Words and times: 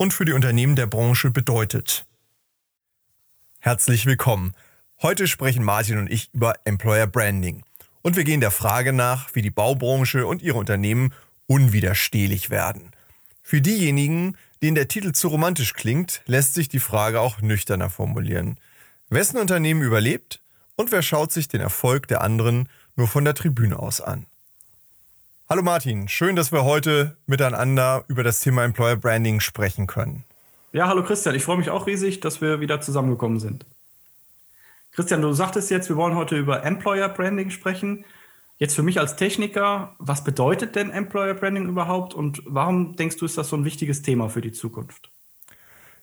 und 0.00 0.14
für 0.14 0.24
die 0.24 0.32
Unternehmen 0.32 0.76
der 0.76 0.86
Branche 0.86 1.30
bedeutet. 1.30 2.06
Herzlich 3.58 4.06
willkommen. 4.06 4.54
Heute 5.02 5.28
sprechen 5.28 5.62
Martin 5.62 5.98
und 5.98 6.10
ich 6.10 6.32
über 6.32 6.54
Employer 6.64 7.06
Branding. 7.06 7.64
Und 8.00 8.16
wir 8.16 8.24
gehen 8.24 8.40
der 8.40 8.50
Frage 8.50 8.94
nach, 8.94 9.34
wie 9.34 9.42
die 9.42 9.50
Baubranche 9.50 10.26
und 10.26 10.40
ihre 10.40 10.56
Unternehmen 10.56 11.12
unwiderstehlich 11.46 12.48
werden. 12.48 12.92
Für 13.42 13.60
diejenigen, 13.60 14.38
denen 14.62 14.74
der 14.74 14.88
Titel 14.88 15.12
zu 15.12 15.28
romantisch 15.28 15.74
klingt, 15.74 16.22
lässt 16.24 16.54
sich 16.54 16.70
die 16.70 16.80
Frage 16.80 17.20
auch 17.20 17.42
nüchterner 17.42 17.90
formulieren. 17.90 18.58
Wessen 19.10 19.36
Unternehmen 19.36 19.82
überlebt 19.82 20.40
und 20.76 20.92
wer 20.92 21.02
schaut 21.02 21.30
sich 21.30 21.46
den 21.46 21.60
Erfolg 21.60 22.08
der 22.08 22.22
anderen 22.22 22.70
nur 22.96 23.06
von 23.06 23.26
der 23.26 23.34
Tribüne 23.34 23.78
aus 23.78 24.00
an? 24.00 24.24
Hallo 25.52 25.62
Martin, 25.62 26.06
schön, 26.06 26.36
dass 26.36 26.52
wir 26.52 26.62
heute 26.62 27.16
miteinander 27.26 28.04
über 28.06 28.22
das 28.22 28.38
Thema 28.38 28.62
Employer 28.62 28.94
Branding 28.94 29.40
sprechen 29.40 29.88
können. 29.88 30.22
Ja, 30.72 30.86
hallo 30.86 31.02
Christian, 31.02 31.34
ich 31.34 31.42
freue 31.42 31.56
mich 31.56 31.70
auch 31.70 31.88
riesig, 31.88 32.20
dass 32.20 32.40
wir 32.40 32.60
wieder 32.60 32.80
zusammengekommen 32.80 33.40
sind. 33.40 33.66
Christian, 34.92 35.22
du 35.22 35.32
sagtest 35.32 35.68
jetzt, 35.72 35.88
wir 35.88 35.96
wollen 35.96 36.14
heute 36.14 36.36
über 36.36 36.62
Employer 36.62 37.08
Branding 37.08 37.50
sprechen. 37.50 38.04
Jetzt 38.58 38.76
für 38.76 38.84
mich 38.84 39.00
als 39.00 39.16
Techniker, 39.16 39.96
was 39.98 40.22
bedeutet 40.22 40.76
denn 40.76 40.90
Employer 40.90 41.34
Branding 41.34 41.66
überhaupt 41.66 42.14
und 42.14 42.42
warum 42.46 42.94
denkst 42.94 43.16
du, 43.16 43.24
ist 43.24 43.36
das 43.36 43.48
so 43.48 43.56
ein 43.56 43.64
wichtiges 43.64 44.02
Thema 44.02 44.28
für 44.28 44.42
die 44.42 44.52
Zukunft? 44.52 45.10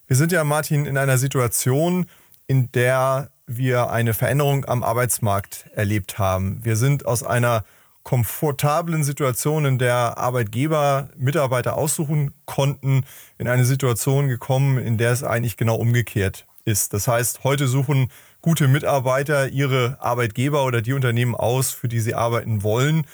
Wir 0.08 0.18
sind 0.18 0.34
ja, 0.34 0.44
Martin, 0.44 0.86
in 0.86 0.98
einer 0.98 1.18
Situation, 1.18 2.08
in 2.48 2.70
der 2.74 3.32
wir 3.46 3.92
eine 3.92 4.14
Veränderung 4.14 4.66
am 4.66 4.84
Arbeitsmarkt 4.84 5.68
erlebt 5.74 6.20
haben. 6.20 6.60
Wir 6.66 6.76
sind 6.76 7.06
aus 7.06 7.24
einer 7.24 7.64
komfortablen 8.08 9.04
Situation, 9.04 9.66
in 9.66 9.80
der 9.80 10.18
Arbeitgeber 10.18 11.10
Mitarbeiter 11.18 11.76
aussuchen 11.76 12.32
konnten, 12.46 13.04
in 13.38 13.50
eine 13.50 13.66
Situation 13.66 14.30
gekommen, 14.30 14.78
in 14.78 14.98
der 14.98 15.12
es 15.12 15.26
eigentlich 15.26 15.58
genau 15.58 15.76
umgekehrt 15.76 16.48
ist. 16.64 16.94
Das 16.94 17.10
heißt, 17.10 17.44
heute 17.44 17.68
suchen 17.68 18.08
gute 18.40 18.70
Mitarbeiter 18.70 19.50
ihre 19.50 19.98
Arbeitgeber 20.00 20.64
oder 20.64 20.82
die 20.82 20.94
Unternehmen 20.94 21.36
aus, 21.36 21.72
für 21.72 21.90
die 21.90 22.00
sie 22.00 22.16
arbeiten 22.16 22.64
wollen. 22.64 23.06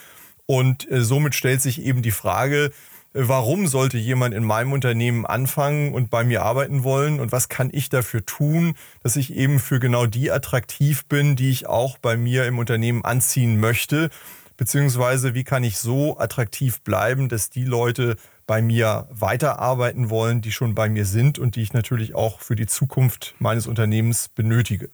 Und 0.46 0.88
äh, 0.92 1.02
somit 1.02 1.34
stellt 1.34 1.64
sich 1.64 1.82
eben 1.82 2.04
die 2.04 2.12
Frage, 2.12 2.70
warum 3.14 3.66
sollte 3.66 3.98
jemand 3.98 4.36
in 4.36 4.44
meinem 4.44 4.74
Unternehmen 4.74 5.26
anfangen 5.26 5.96
und 5.96 6.12
bei 6.12 6.24
mir 6.24 6.44
arbeiten 6.44 6.84
wollen 6.84 7.20
und 7.20 7.32
was 7.32 7.50
kann 7.50 7.72
ich 7.74 7.90
dafür 7.90 8.28
tun, 8.28 8.76
dass 9.02 9.16
ich 9.16 9.34
eben 9.34 9.58
für 9.58 9.80
genau 9.80 10.06
die 10.06 10.30
attraktiv 10.30 11.06
bin, 11.08 11.36
die 11.36 11.50
ich 11.50 11.66
auch 11.66 11.98
bei 11.98 12.16
mir 12.16 12.46
im 12.46 12.60
Unternehmen 12.60 13.04
anziehen 13.04 13.60
möchte 13.60 14.12
beziehungsweise 14.58 15.34
wie 15.34 15.44
kann 15.44 15.64
ich 15.64 15.78
so 15.78 16.18
attraktiv 16.18 16.82
bleiben, 16.82 17.30
dass 17.30 17.50
die 17.50 17.66
Leute 17.66 18.16
bei 18.46 18.62
mir 18.62 19.08
weiterarbeiten 19.09 20.09
wollen, 20.09 20.42
die 20.42 20.52
schon 20.52 20.76
bei 20.76 20.90
mir 20.90 21.06
sind 21.06 21.40
und 21.40 21.56
die 21.56 21.62
ich 21.62 21.73
natürlich 21.73 22.16
auch 22.16 22.40
für 22.40 22.56
die 22.56 22.68
Zukunft 22.68 23.36
meines 23.40 23.68
Unternehmens 23.68 24.30
benötige. 24.30 24.90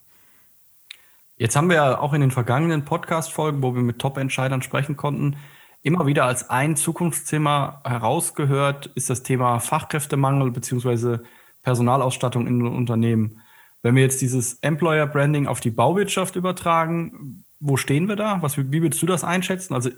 Jetzt 1.37 1.55
haben 1.55 1.69
wir 1.69 1.77
ja 1.77 1.99
auch 1.99 2.13
in 2.13 2.21
den 2.21 2.31
vergangenen 2.31 2.85
Podcast-Folgen, 2.85 3.63
wo 3.63 3.73
wir 3.73 3.81
mit 3.81 3.99
Top-Entscheidern 3.99 4.61
sprechen 4.61 4.97
konnten, 4.97 5.37
immer 5.81 6.05
wieder 6.05 6.25
als 6.25 6.49
ein 6.49 6.75
Zukunftsthema 6.75 7.81
herausgehört, 7.85 8.87
ist 8.95 9.09
das 9.09 9.23
Thema 9.23 9.59
Fachkräftemangel 9.59 10.51
bzw. 10.51 11.19
Personalausstattung 11.63 12.45
in 12.47 12.65
Unternehmen. 12.67 13.41
Wenn 13.81 13.95
wir 13.95 14.03
jetzt 14.03 14.21
dieses 14.21 14.55
Employer 14.55 15.07
Branding 15.07 15.47
auf 15.47 15.61
die 15.61 15.71
Bauwirtschaft 15.71 16.35
übertragen, 16.35 17.45
wo 17.59 17.77
stehen 17.77 18.07
wir 18.07 18.15
da? 18.15 18.41
Was, 18.41 18.57
wie 18.57 18.81
würdest 18.81 19.01
du 19.01 19.05
das 19.05 19.23
einschätzen? 19.23 19.73
Also 19.73 19.89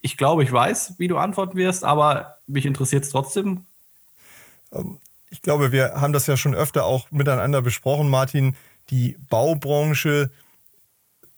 ich 0.00 0.16
glaube, 0.16 0.44
ich 0.44 0.52
weiß, 0.52 0.94
wie 0.98 1.08
du 1.08 1.18
antworten 1.18 1.56
wirst, 1.56 1.84
aber 1.84 2.38
mich 2.46 2.66
interessiert 2.66 3.04
es 3.04 3.10
trotzdem. 3.10 3.64
Ähm, 4.72 4.98
ich 5.30 5.42
glaube, 5.42 5.72
wir 5.72 6.00
haben 6.00 6.12
das 6.12 6.26
ja 6.26 6.36
schon 6.36 6.54
öfter 6.54 6.84
auch 6.84 7.10
miteinander 7.10 7.60
besprochen, 7.62 8.08
Martin. 8.08 8.56
Die 8.90 9.16
Baubranche 9.28 10.30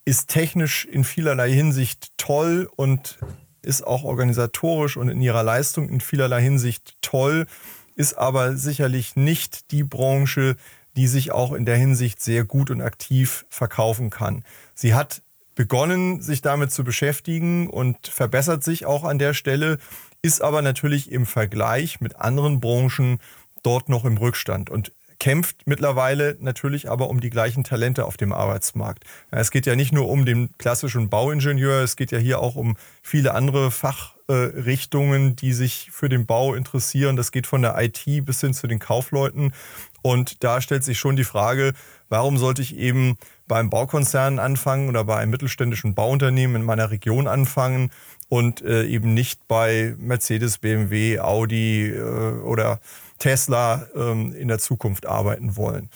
ist 0.05 0.29
technisch 0.29 0.85
in 0.85 1.05
vielerlei 1.05 1.53
Hinsicht 1.53 2.13
toll 2.17 2.71
und 2.77 3.19
ist 3.63 3.87
auch 3.87 4.05
organisatorisch 4.05 4.97
und 4.97 5.09
in 5.09 5.21
ihrer 5.21 5.43
Leistung 5.43 5.89
in 5.89 6.01
vielerlei 6.01 6.41
Hinsicht 6.41 6.97
toll, 7.03 7.47
ist 7.95 8.15
aber 8.15 8.57
sicherlich 8.57 9.17
nicht 9.17 9.71
die 9.73 9.85
Branche, 9.85 10.57
die 10.97 11.07
sich 11.07 11.33
auch 11.33 11.53
in 11.53 11.67
der 11.67 11.77
Hinsicht 11.77 12.21
sehr 12.23 12.45
gut 12.45 12.71
und 12.71 12.81
aktiv 12.81 13.45
verkaufen 13.51 14.11
kann. 14.11 14.45
Sie 14.75 14.95
hat 14.95 15.23
begonnen, 15.61 16.23
sich 16.23 16.41
damit 16.41 16.73
zu 16.73 16.85
beschäftigen 16.85 17.69
und 17.69 18.09
verbessert 18.09 18.65
sich 18.65 18.87
auch 18.87 19.05
an 19.05 19.19
der 19.19 19.35
Stelle, 19.35 19.77
ist 20.23 20.41
aber 20.41 20.63
natürlich 20.63 21.13
im 21.13 21.27
Vergleich 21.27 22.01
mit 22.01 22.17
anderen 22.17 22.61
Branchen 22.61 23.19
dort 23.63 23.91
noch 23.91 24.07
im 24.07 24.17
Rückstand 24.17 24.71
und 24.71 24.91
kämpft 25.19 25.67
mittlerweile 25.67 26.39
natürlich 26.41 26.89
aber 26.89 27.11
um 27.11 27.21
die 27.21 27.29
gleichen 27.29 27.63
Talente 27.63 28.07
auf 28.07 28.17
dem 28.17 28.33
Arbeitsmarkt. 28.33 29.05
Es 29.31 29.51
geht 29.51 29.67
ja 29.67 29.77
nicht 29.77 29.93
nur 29.93 30.09
um 30.09 30.25
den 30.25 30.49
klassischen 30.57 31.11
Bauingenieur, 31.11 31.83
es 31.83 31.97
geht 31.97 32.11
ja 32.11 32.19
hier 32.19 32.41
auch 32.41 32.57
um 32.57 32.79
viele 33.03 33.35
andere 33.35 33.71
Fachrichtungen, 33.71 35.37
die 35.37 35.53
sich 35.53 35.91
für 35.93 36.09
den 36.09 36.25
Bau 36.25 36.55
interessieren. 36.55 37.17
Das 37.17 37.33
geht 37.33 37.47
von 37.47 37.61
der 37.61 37.77
IT 37.79 38.25
bis 38.25 38.41
hin 38.41 38.55
zu 38.55 38.67
den 38.67 38.79
Kaufleuten. 38.79 39.53
Und 40.01 40.43
da 40.43 40.63
stellt 40.63 40.85
sich 40.85 40.99
schon 40.99 41.17
die 41.17 41.25
Frage, 41.25 41.75
warum 42.09 42.39
sollte 42.39 42.63
ich 42.63 42.79
eben 42.79 43.19
beim 43.51 43.69
Baukonzern 43.69 44.39
anfangen 44.39 44.89
oder 44.89 45.03
bei 45.03 45.17
einem 45.17 45.33
mittelständischen 45.33 45.97
Bauunternehmen 45.97 46.55
in 46.55 46.63
meiner 46.63 46.93
Region 46.93 47.27
anfangen 47.27 47.91
und 48.29 48.63
äh, 48.63 48.87
eben 48.87 49.13
nicht 49.13 49.49
bei 49.49 49.97
Mercedes, 49.99 50.59
BMW, 50.59 51.19
Audi 51.19 51.89
äh, 51.89 52.01
oder 52.45 52.79
Tesla 53.19 53.89
ähm, 53.97 54.33
in 54.35 54.47
der 54.47 54.61
Zukunft 54.61 55.05
arbeiten 55.05 55.57
wollen. 55.57 55.91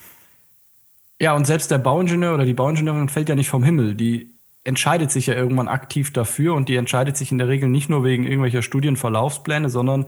Ja, 1.20 1.36
und 1.36 1.46
selbst 1.46 1.70
der 1.70 1.78
Bauingenieur 1.78 2.34
oder 2.34 2.44
die 2.44 2.54
Bauingenieurin 2.54 3.08
fällt 3.08 3.28
ja 3.28 3.36
nicht 3.36 3.48
vom 3.48 3.62
Himmel. 3.62 3.94
Die 3.94 4.34
entscheidet 4.64 5.12
sich 5.12 5.28
ja 5.28 5.34
irgendwann 5.34 5.68
aktiv 5.68 6.12
dafür 6.12 6.54
und 6.54 6.68
die 6.68 6.74
entscheidet 6.74 7.16
sich 7.16 7.30
in 7.30 7.38
der 7.38 7.46
Regel 7.46 7.68
nicht 7.68 7.88
nur 7.88 8.02
wegen 8.02 8.24
irgendwelcher 8.24 8.62
Studienverlaufspläne, 8.62 9.70
sondern 9.70 10.06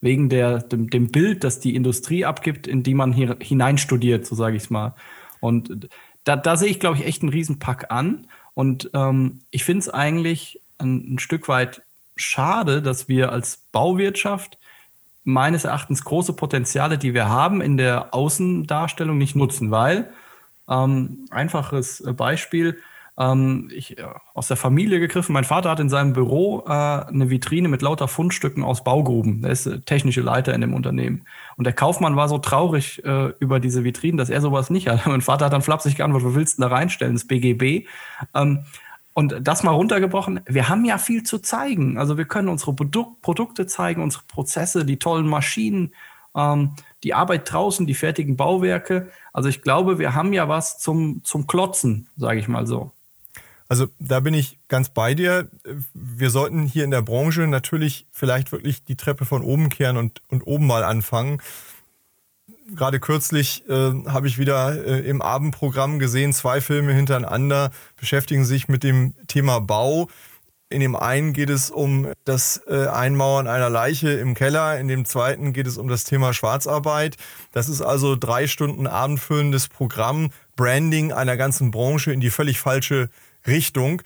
wegen 0.00 0.30
der, 0.30 0.60
dem, 0.60 0.88
dem 0.88 1.12
Bild, 1.12 1.44
das 1.44 1.60
die 1.60 1.74
Industrie 1.74 2.24
abgibt, 2.24 2.66
in 2.66 2.82
die 2.82 2.94
man 2.94 3.12
hier 3.12 3.36
hineinstudiert, 3.38 4.24
so 4.24 4.34
sage 4.34 4.56
ich 4.56 4.62
es 4.62 4.70
mal. 4.70 4.94
Und 5.40 5.90
da, 6.26 6.36
da 6.36 6.56
sehe 6.56 6.68
ich, 6.68 6.80
glaube 6.80 6.96
ich, 6.96 7.06
echt 7.06 7.22
einen 7.22 7.32
Riesenpack 7.32 7.90
an. 7.90 8.26
Und 8.52 8.90
ähm, 8.94 9.38
ich 9.50 9.64
finde 9.64 9.80
es 9.80 9.88
eigentlich 9.88 10.60
ein, 10.78 11.14
ein 11.14 11.18
Stück 11.18 11.48
weit 11.48 11.82
schade, 12.16 12.82
dass 12.82 13.08
wir 13.08 13.30
als 13.30 13.58
Bauwirtschaft 13.70 14.58
meines 15.22 15.64
Erachtens 15.64 16.04
große 16.04 16.32
Potenziale, 16.32 16.98
die 16.98 17.14
wir 17.14 17.28
haben, 17.28 17.60
in 17.60 17.76
der 17.76 18.12
Außendarstellung 18.12 19.16
nicht 19.16 19.36
nutzen, 19.36 19.70
weil 19.70 20.10
ähm, 20.68 21.26
einfaches 21.30 22.02
Beispiel, 22.16 22.80
ähm, 23.18 23.70
ich, 23.72 23.98
äh, 23.98 24.04
aus 24.34 24.48
der 24.48 24.56
Familie 24.56 25.00
gegriffen. 25.00 25.32
Mein 25.32 25.44
Vater 25.44 25.70
hat 25.70 25.80
in 25.80 25.88
seinem 25.88 26.12
Büro 26.12 26.64
äh, 26.66 26.70
eine 26.70 27.30
Vitrine 27.30 27.68
mit 27.68 27.82
lauter 27.82 28.08
Fundstücken 28.08 28.62
aus 28.62 28.84
Baugruben. 28.84 29.42
Der 29.42 29.52
ist 29.52 29.66
äh, 29.66 29.80
technische 29.80 30.20
Leiter 30.20 30.54
in 30.54 30.60
dem 30.60 30.74
Unternehmen. 30.74 31.26
Und 31.56 31.64
der 31.64 31.72
Kaufmann 31.72 32.16
war 32.16 32.28
so 32.28 32.38
traurig 32.38 33.04
äh, 33.04 33.32
über 33.40 33.58
diese 33.58 33.84
Vitrinen, 33.84 34.18
dass 34.18 34.30
er 34.30 34.40
sowas 34.40 34.70
nicht 34.70 34.88
hat. 34.88 35.06
Mein 35.06 35.22
Vater 35.22 35.46
hat 35.46 35.52
dann 35.52 35.62
flapsig 35.62 35.96
geantwortet, 35.96 36.28
wo 36.28 36.34
willst 36.34 36.58
du 36.58 36.62
da 36.62 36.68
reinstellen? 36.68 37.14
Das 37.14 37.26
BGB. 37.26 37.86
Ähm, 38.34 38.64
und 39.14 39.34
das 39.40 39.62
mal 39.62 39.70
runtergebrochen, 39.70 40.40
wir 40.44 40.68
haben 40.68 40.84
ja 40.84 40.98
viel 40.98 41.22
zu 41.22 41.38
zeigen. 41.38 41.96
Also 41.96 42.18
wir 42.18 42.26
können 42.26 42.50
unsere 42.50 42.74
Produk 42.74 43.22
Produkte 43.22 43.66
zeigen, 43.66 44.02
unsere 44.02 44.24
Prozesse, 44.24 44.84
die 44.84 44.98
tollen 44.98 45.26
Maschinen, 45.26 45.94
ähm, 46.34 46.72
die 47.02 47.14
Arbeit 47.14 47.50
draußen, 47.50 47.86
die 47.86 47.94
fertigen 47.94 48.36
Bauwerke. 48.36 49.10
Also 49.32 49.48
ich 49.48 49.62
glaube, 49.62 49.98
wir 49.98 50.14
haben 50.14 50.34
ja 50.34 50.50
was 50.50 50.78
zum, 50.78 51.24
zum 51.24 51.46
Klotzen, 51.46 52.08
sage 52.18 52.40
ich 52.40 52.48
mal 52.48 52.66
so. 52.66 52.92
Also 53.68 53.88
da 53.98 54.20
bin 54.20 54.34
ich 54.34 54.58
ganz 54.68 54.90
bei 54.90 55.14
dir. 55.14 55.48
Wir 55.92 56.30
sollten 56.30 56.66
hier 56.66 56.84
in 56.84 56.90
der 56.90 57.02
Branche 57.02 57.46
natürlich 57.46 58.06
vielleicht 58.12 58.52
wirklich 58.52 58.84
die 58.84 58.96
Treppe 58.96 59.24
von 59.24 59.42
oben 59.42 59.68
kehren 59.68 59.96
und, 59.96 60.22
und 60.28 60.46
oben 60.46 60.66
mal 60.66 60.84
anfangen. 60.84 61.40
Gerade 62.74 63.00
kürzlich 63.00 63.68
äh, 63.68 63.92
habe 64.06 64.26
ich 64.26 64.38
wieder 64.38 64.84
äh, 64.84 65.00
im 65.08 65.22
Abendprogramm 65.22 65.98
gesehen, 65.98 66.32
zwei 66.32 66.60
Filme 66.60 66.92
hintereinander 66.92 67.70
beschäftigen 67.96 68.44
sich 68.44 68.68
mit 68.68 68.82
dem 68.82 69.14
Thema 69.28 69.60
Bau. 69.60 70.08
In 70.68 70.80
dem 70.80 70.96
einen 70.96 71.32
geht 71.32 71.48
es 71.48 71.70
um 71.70 72.08
das 72.24 72.60
äh, 72.66 72.88
Einmauern 72.88 73.46
einer 73.46 73.70
Leiche 73.70 74.10
im 74.10 74.34
Keller, 74.34 74.80
in 74.80 74.88
dem 74.88 75.04
zweiten 75.04 75.52
geht 75.52 75.68
es 75.68 75.78
um 75.78 75.86
das 75.86 76.02
Thema 76.02 76.32
Schwarzarbeit. 76.32 77.16
Das 77.52 77.68
ist 77.68 77.82
also 77.82 78.16
drei 78.16 78.48
Stunden 78.48 78.88
abendfüllendes 78.88 79.68
Programm, 79.68 80.30
Branding 80.56 81.12
einer 81.12 81.36
ganzen 81.36 81.70
Branche 81.70 82.12
in 82.12 82.20
die 82.20 82.30
völlig 82.30 82.58
falsche 82.58 83.10
Richtung. 83.46 84.02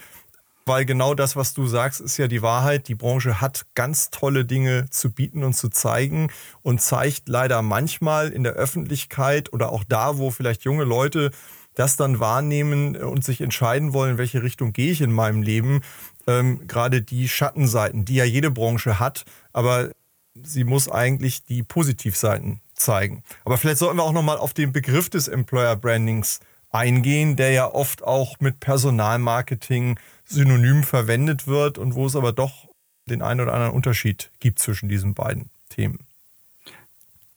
Weil 0.67 0.85
genau 0.85 1.15
das, 1.15 1.37
was 1.37 1.55
du 1.55 1.67
sagst, 1.67 2.01
ist 2.01 2.17
ja 2.17 2.29
die 2.29 2.43
Wahrheit. 2.43 2.87
Die 2.89 2.95
Branche 2.95 3.41
hat 3.41 3.67
ganz 3.75 4.11
tolle 4.11 4.45
Dinge 4.45 4.89
zu 4.91 5.11
bieten 5.11 5.43
und 5.43 5.55
zu 5.55 5.69
zeigen 5.69 6.31
und 6.63 6.81
zeigt 6.81 7.29
leider 7.29 7.63
manchmal 7.63 8.29
in 8.29 8.45
der 8.45 8.53
Öffentlichkeit 8.53 9.53
oder 9.53 9.73
auch 9.73 9.85
da, 9.85 10.19
wo 10.19 10.31
vielleicht 10.31 10.63
junge 10.63 10.85
Leute 10.85 11.31
das 11.75 11.97
dann 11.97 12.21
wahrnehmen 12.21 12.97
und 12.97 13.25
sich 13.25 13.41
entscheiden 13.41 13.93
wollen, 13.93 14.13
in 14.13 14.19
welche 14.19 14.43
Richtung 14.43 14.73
gehe 14.73 14.93
ich 14.93 15.01
in 15.01 15.13
meinem 15.13 15.43
Leben, 15.43 15.81
ähm, 16.27 16.67
gerade 16.67 17.01
die 17.01 17.29
Schattenseiten, 17.29 18.05
die 18.05 18.17
ja 18.17 18.25
jede 18.25 18.51
Branche 18.51 19.01
hat, 19.01 19.25
aber 19.53 19.91
sie 20.35 20.65
muss 20.65 20.89
eigentlich 20.89 21.45
die 21.45 21.63
Positivseiten 21.63 22.61
zeigen. 22.75 23.23
Aber 23.45 23.57
vielleicht 23.57 23.79
sollten 23.79 23.97
wir 23.99 24.05
auch 24.05 24.13
nochmal 24.13 24.39
auf 24.39 24.53
den 24.53 24.73
Begriff 24.73 25.11
des 25.11 25.29
Employer 25.29 25.77
Brandings 25.77 26.41
eingehen, 26.71 27.37
der 27.37 27.51
ja 27.51 27.73
oft 27.73 28.03
auch 28.03 28.41
mit 28.41 28.61
Personalmarketing 28.61 29.99
synonym 30.25 30.85
verwendet 30.85 31.47
wird 31.47 31.79
und 31.79 31.95
wo 31.95 32.07
es 32.07 32.17
aber 32.17 32.33
doch 32.33 32.69
den 33.07 33.23
einen 33.23 33.41
oder 33.41 33.55
anderen 33.55 33.75
Unterschied 33.75 34.31
gibt 34.41 34.59
zwischen 34.61 34.89
diesen 34.89 35.15
beiden 35.15 35.51
Themen. 35.69 36.07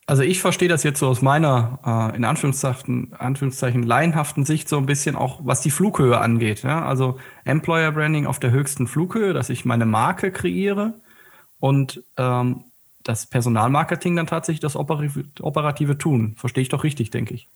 Also 0.05 0.21
ich 0.21 0.41
verstehe 0.41 0.67
das 0.67 0.83
jetzt 0.83 0.99
so 0.99 1.07
aus 1.07 1.21
meiner, 1.21 1.79
äh, 1.85 2.15
in 2.15 2.25
Anführungszeichen, 2.25 3.13
Anführungszeichen, 3.13 3.83
laienhaften 3.83 4.45
Sicht 4.45 4.67
so 4.67 4.77
ein 4.77 4.85
bisschen 4.85 5.15
auch, 5.15 5.39
was 5.43 5.61
die 5.61 5.71
Flughöhe 5.71 6.19
angeht. 6.19 6.63
Ja? 6.63 6.85
Also 6.85 7.19
Employer 7.45 7.91
Branding 7.91 8.25
auf 8.25 8.39
der 8.39 8.51
höchsten 8.51 8.85
Flughöhe, 8.87 9.33
dass 9.33 9.49
ich 9.49 9.63
meine 9.63 9.85
Marke 9.85 10.31
kreiere 10.31 10.93
und 11.59 12.03
ähm, 12.17 12.65
das 13.03 13.25
Personalmarketing 13.27 14.15
dann 14.17 14.27
tatsächlich 14.27 14.59
das 14.59 14.75
operative, 14.75 15.25
operative 15.39 15.97
Tun. 15.97 16.35
Verstehe 16.37 16.63
ich 16.63 16.69
doch 16.69 16.83
richtig, 16.83 17.09
denke 17.09 17.33
ich. 17.33 17.47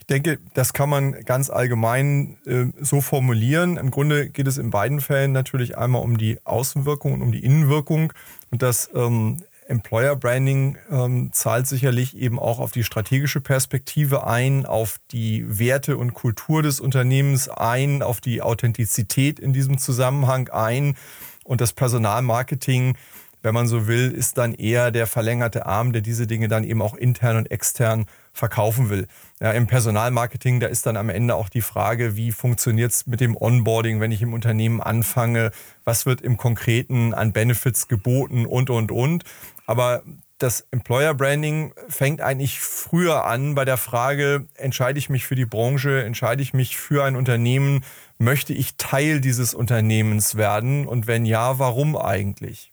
Ich 0.00 0.06
denke, 0.06 0.38
das 0.54 0.72
kann 0.72 0.88
man 0.88 1.12
ganz 1.24 1.50
allgemein 1.50 2.38
äh, 2.44 2.66
so 2.80 3.00
formulieren. 3.00 3.76
Im 3.76 3.90
Grunde 3.90 4.28
geht 4.28 4.48
es 4.48 4.58
in 4.58 4.70
beiden 4.70 5.00
Fällen 5.00 5.30
natürlich 5.30 5.78
einmal 5.78 6.02
um 6.02 6.18
die 6.18 6.38
Außenwirkung 6.44 7.12
und 7.12 7.22
um 7.22 7.30
die 7.30 7.44
Innenwirkung. 7.44 8.12
Und 8.50 8.62
das 8.62 8.90
ähm, 8.94 9.36
Employer 9.68 10.16
Branding 10.16 10.78
ähm, 10.90 11.30
zahlt 11.32 11.68
sicherlich 11.68 12.16
eben 12.16 12.40
auch 12.40 12.58
auf 12.58 12.72
die 12.72 12.82
strategische 12.82 13.40
Perspektive 13.40 14.26
ein, 14.26 14.66
auf 14.66 14.98
die 15.12 15.44
Werte 15.46 15.96
und 15.96 16.12
Kultur 16.12 16.62
des 16.62 16.80
Unternehmens 16.80 17.48
ein, 17.48 18.02
auf 18.02 18.20
die 18.20 18.42
Authentizität 18.42 19.38
in 19.38 19.52
diesem 19.52 19.78
Zusammenhang 19.78 20.48
ein. 20.48 20.96
Und 21.44 21.60
das 21.60 21.72
Personalmarketing, 21.72 22.96
wenn 23.42 23.54
man 23.54 23.66
so 23.66 23.86
will, 23.86 24.10
ist 24.10 24.38
dann 24.38 24.54
eher 24.54 24.90
der 24.90 25.06
verlängerte 25.06 25.66
Arm, 25.66 25.92
der 25.92 26.02
diese 26.02 26.26
Dinge 26.26 26.48
dann 26.48 26.64
eben 26.64 26.82
auch 26.82 26.94
intern 26.94 27.36
und 27.36 27.50
extern 27.50 28.06
verkaufen 28.32 28.90
will. 28.90 29.06
Ja, 29.40 29.52
Im 29.52 29.66
Personalmarketing, 29.66 30.60
da 30.60 30.66
ist 30.66 30.86
dann 30.86 30.96
am 30.96 31.08
Ende 31.08 31.34
auch 31.34 31.48
die 31.48 31.62
Frage, 31.62 32.16
wie 32.16 32.32
funktioniert 32.32 32.92
es 32.92 33.06
mit 33.06 33.20
dem 33.20 33.36
Onboarding, 33.36 34.00
wenn 34.00 34.12
ich 34.12 34.22
im 34.22 34.32
Unternehmen 34.32 34.80
anfange, 34.80 35.50
was 35.84 36.06
wird 36.06 36.20
im 36.20 36.36
Konkreten 36.36 37.14
an 37.14 37.32
Benefits 37.32 37.88
geboten 37.88 38.46
und, 38.46 38.70
und, 38.70 38.92
und. 38.92 39.24
Aber 39.66 40.02
das 40.38 40.66
Employer 40.70 41.14
Branding 41.14 41.74
fängt 41.88 42.22
eigentlich 42.22 42.60
früher 42.60 43.26
an 43.26 43.54
bei 43.54 43.64
der 43.64 43.76
Frage, 43.76 44.46
entscheide 44.54 44.98
ich 44.98 45.10
mich 45.10 45.26
für 45.26 45.34
die 45.34 45.44
Branche, 45.44 46.02
entscheide 46.02 46.42
ich 46.42 46.54
mich 46.54 46.78
für 46.78 47.04
ein 47.04 47.14
Unternehmen, 47.14 47.84
möchte 48.18 48.54
ich 48.54 48.76
Teil 48.76 49.20
dieses 49.20 49.54
Unternehmens 49.54 50.36
werden 50.36 50.86
und 50.86 51.06
wenn 51.06 51.26
ja, 51.26 51.58
warum 51.58 51.96
eigentlich? 51.96 52.69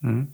Mhm. 0.00 0.28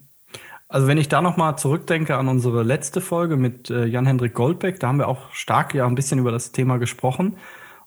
Also 0.68 0.86
wenn 0.86 0.98
ich 0.98 1.08
da 1.08 1.22
nochmal 1.22 1.56
zurückdenke 1.56 2.16
an 2.16 2.28
unsere 2.28 2.62
letzte 2.62 3.00
Folge 3.00 3.36
mit 3.36 3.70
äh, 3.70 3.84
Jan-Hendrik 3.84 4.34
Goldbeck, 4.34 4.80
da 4.80 4.88
haben 4.88 4.98
wir 4.98 5.08
auch 5.08 5.30
stark 5.32 5.74
ja 5.74 5.86
ein 5.86 5.94
bisschen 5.94 6.18
über 6.18 6.32
das 6.32 6.52
Thema 6.52 6.78
gesprochen. 6.78 7.36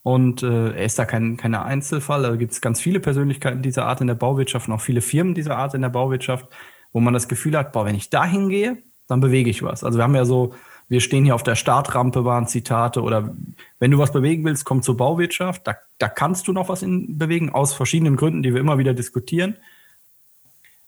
Und 0.03 0.41
äh, 0.41 0.69
er 0.69 0.85
ist 0.85 0.97
da 0.97 1.03
kein, 1.03 1.35
kein 1.35 1.53
Einzelfall. 1.53 2.21
Da 2.21 2.35
gibt 2.37 2.53
es 2.53 2.61
ganz 2.61 2.79
viele 2.79 3.01
Persönlichkeiten 3.01 3.61
dieser 3.61 3.87
Art 3.87 3.99
in 3.99 4.07
der 4.07 4.15
Bauwirtschaft 4.15 4.69
und 4.69 4.73
auch 4.75 4.81
viele 4.81 5.01
Firmen 5.01 5.33
dieser 5.33 5.57
Art 5.57 5.73
in 5.73 5.81
der 5.81 5.89
Bauwirtschaft, 5.89 6.47
wo 6.93 7.01
man 7.01 7.13
das 7.13 7.27
Gefühl 7.27 7.57
hat, 7.57 7.73
boah, 7.73 7.85
wenn 7.85 7.95
ich 7.95 8.09
da 8.09 8.23
hingehe, 8.23 8.77
dann 9.07 9.19
bewege 9.19 9.49
ich 9.49 9.63
was. 9.63 9.83
Also 9.83 9.99
wir 9.99 10.03
haben 10.03 10.15
ja 10.15 10.23
so, 10.23 10.53
wir 10.87 11.01
stehen 11.01 11.25
hier 11.25 11.35
auf 11.35 11.43
der 11.43 11.55
Startrampe, 11.55 12.23
waren 12.23 12.47
Zitate, 12.47 13.01
oder 13.01 13.35
wenn 13.79 13.91
du 13.91 13.97
was 13.97 14.13
bewegen 14.13 14.45
willst, 14.45 14.63
komm 14.63 14.81
zur 14.81 14.95
Bauwirtschaft. 14.95 15.67
Da, 15.67 15.75
da 15.97 16.07
kannst 16.07 16.47
du 16.47 16.53
noch 16.53 16.69
was 16.69 16.83
in, 16.83 17.17
bewegen, 17.17 17.49
aus 17.49 17.73
verschiedenen 17.73 18.15
Gründen, 18.15 18.43
die 18.43 18.53
wir 18.53 18.61
immer 18.61 18.77
wieder 18.77 18.93
diskutieren. 18.93 19.57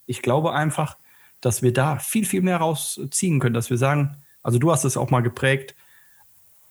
Ich 0.09 0.23
glaube 0.23 0.53
einfach, 0.53 0.97
dass 1.39 1.61
wir 1.61 1.71
da 1.71 1.99
viel, 1.99 2.25
viel 2.25 2.41
mehr 2.41 2.57
rausziehen 2.57 3.39
können, 3.39 3.53
dass 3.53 3.69
wir 3.69 3.77
sagen, 3.77 4.17
also 4.41 4.57
du 4.57 4.71
hast 4.71 4.83
es 4.83 4.97
auch 4.97 5.11
mal 5.11 5.21
geprägt, 5.21 5.75